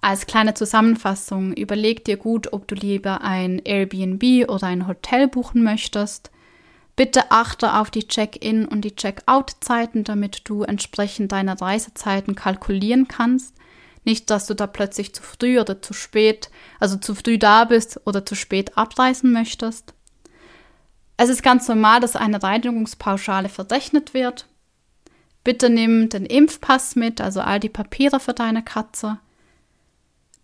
Als 0.00 0.26
kleine 0.26 0.54
Zusammenfassung, 0.54 1.52
überleg 1.52 2.04
dir 2.04 2.16
gut, 2.16 2.52
ob 2.52 2.68
du 2.68 2.76
lieber 2.76 3.22
ein 3.22 3.58
Airbnb 3.64 4.48
oder 4.48 4.68
ein 4.68 4.86
Hotel 4.86 5.26
buchen 5.26 5.64
möchtest. 5.64 6.30
Bitte 6.94 7.30
achte 7.30 7.74
auf 7.74 7.90
die 7.90 8.06
Check-in 8.06 8.66
und 8.66 8.82
die 8.82 8.94
Check-out-Zeiten, 8.94 10.04
damit 10.04 10.48
du 10.48 10.62
entsprechend 10.62 11.32
deine 11.32 11.60
Reisezeiten 11.60 12.36
kalkulieren 12.36 13.08
kannst. 13.08 13.56
Nicht, 14.06 14.30
dass 14.30 14.46
du 14.46 14.54
da 14.54 14.68
plötzlich 14.68 15.12
zu 15.14 15.22
früh 15.22 15.58
oder 15.60 15.82
zu 15.82 15.92
spät, 15.92 16.48
also 16.78 16.96
zu 16.96 17.16
früh 17.16 17.38
da 17.38 17.64
bist 17.64 18.00
oder 18.06 18.24
zu 18.24 18.36
spät 18.36 18.78
abreisen 18.78 19.32
möchtest. 19.32 19.94
Es 21.16 21.28
ist 21.28 21.42
ganz 21.42 21.66
normal, 21.66 21.98
dass 21.98 22.14
eine 22.14 22.40
Reinigungspauschale 22.40 23.48
verrechnet 23.48 24.14
wird. 24.14 24.46
Bitte 25.42 25.70
nimm 25.70 26.08
den 26.08 26.24
Impfpass 26.24 26.94
mit, 26.94 27.20
also 27.20 27.40
all 27.40 27.58
die 27.58 27.68
Papiere 27.68 28.20
für 28.20 28.32
deine 28.32 28.62
Katze. 28.62 29.18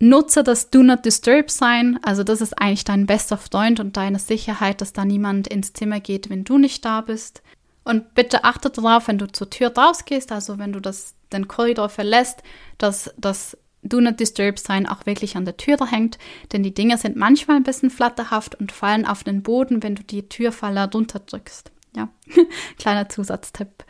Nutze 0.00 0.42
das 0.42 0.70
Do 0.70 0.82
Not 0.82 1.04
Disturb 1.04 1.48
Sign, 1.48 2.00
also 2.02 2.24
das 2.24 2.40
ist 2.40 2.58
eigentlich 2.60 2.82
dein 2.82 3.06
bester 3.06 3.38
Freund 3.38 3.78
und 3.78 3.96
deine 3.96 4.18
Sicherheit, 4.18 4.80
dass 4.80 4.92
da 4.92 5.04
niemand 5.04 5.46
ins 5.46 5.72
Zimmer 5.72 6.00
geht, 6.00 6.30
wenn 6.30 6.42
du 6.42 6.58
nicht 6.58 6.84
da 6.84 7.00
bist. 7.00 7.42
Und 7.84 8.14
bitte 8.14 8.44
achte 8.44 8.70
darauf, 8.70 9.08
wenn 9.08 9.18
du 9.18 9.26
zur 9.30 9.50
Tür 9.50 9.72
rausgehst, 9.76 10.30
also 10.30 10.58
wenn 10.58 10.72
du 10.72 10.80
das 10.80 11.14
den 11.32 11.48
Korridor 11.48 11.88
verlässt, 11.88 12.42
dass 12.78 13.12
das 13.16 13.56
Do 13.82 14.00
Not 14.00 14.20
Disturb 14.20 14.58
Sign 14.58 14.86
auch 14.86 15.06
wirklich 15.06 15.36
an 15.36 15.44
der 15.44 15.56
Tür 15.56 15.76
hängt, 15.90 16.18
denn 16.52 16.62
die 16.62 16.74
Dinge 16.74 16.98
sind 16.98 17.16
manchmal 17.16 17.56
ein 17.56 17.64
bisschen 17.64 17.90
flatterhaft 17.90 18.54
und 18.54 18.70
fallen 18.70 19.06
auf 19.06 19.24
den 19.24 19.42
Boden, 19.42 19.82
wenn 19.82 19.96
du 19.96 20.04
die 20.04 20.28
Türfaller 20.28 20.90
runterdrückst. 20.92 21.72
Ja, 21.96 22.08
kleiner 22.78 23.08
Zusatztipp. 23.08 23.84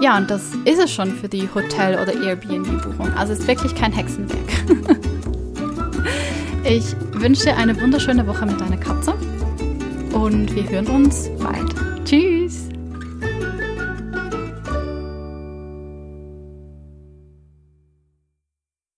Ja, 0.00 0.16
und 0.16 0.30
das 0.30 0.54
ist 0.64 0.78
es 0.78 0.92
schon 0.92 1.12
für 1.12 1.28
die 1.28 1.48
Hotel- 1.54 1.98
oder 2.00 2.14
Airbnb-Buchung. 2.14 3.12
Also 3.14 3.34
ist 3.34 3.46
wirklich 3.46 3.74
kein 3.74 3.92
Hexenwerk. 3.92 4.48
ich 6.64 6.94
wünsche 7.12 7.44
dir 7.44 7.56
eine 7.56 7.78
wunderschöne 7.78 8.26
Woche 8.26 8.46
mit 8.46 8.58
deiner 8.60 8.78
Katze 8.78 9.12
und 10.12 10.54
wir 10.54 10.68
hören 10.70 10.86
uns 10.86 11.28
bald. 11.38 11.85
Tschüss. 12.06 12.65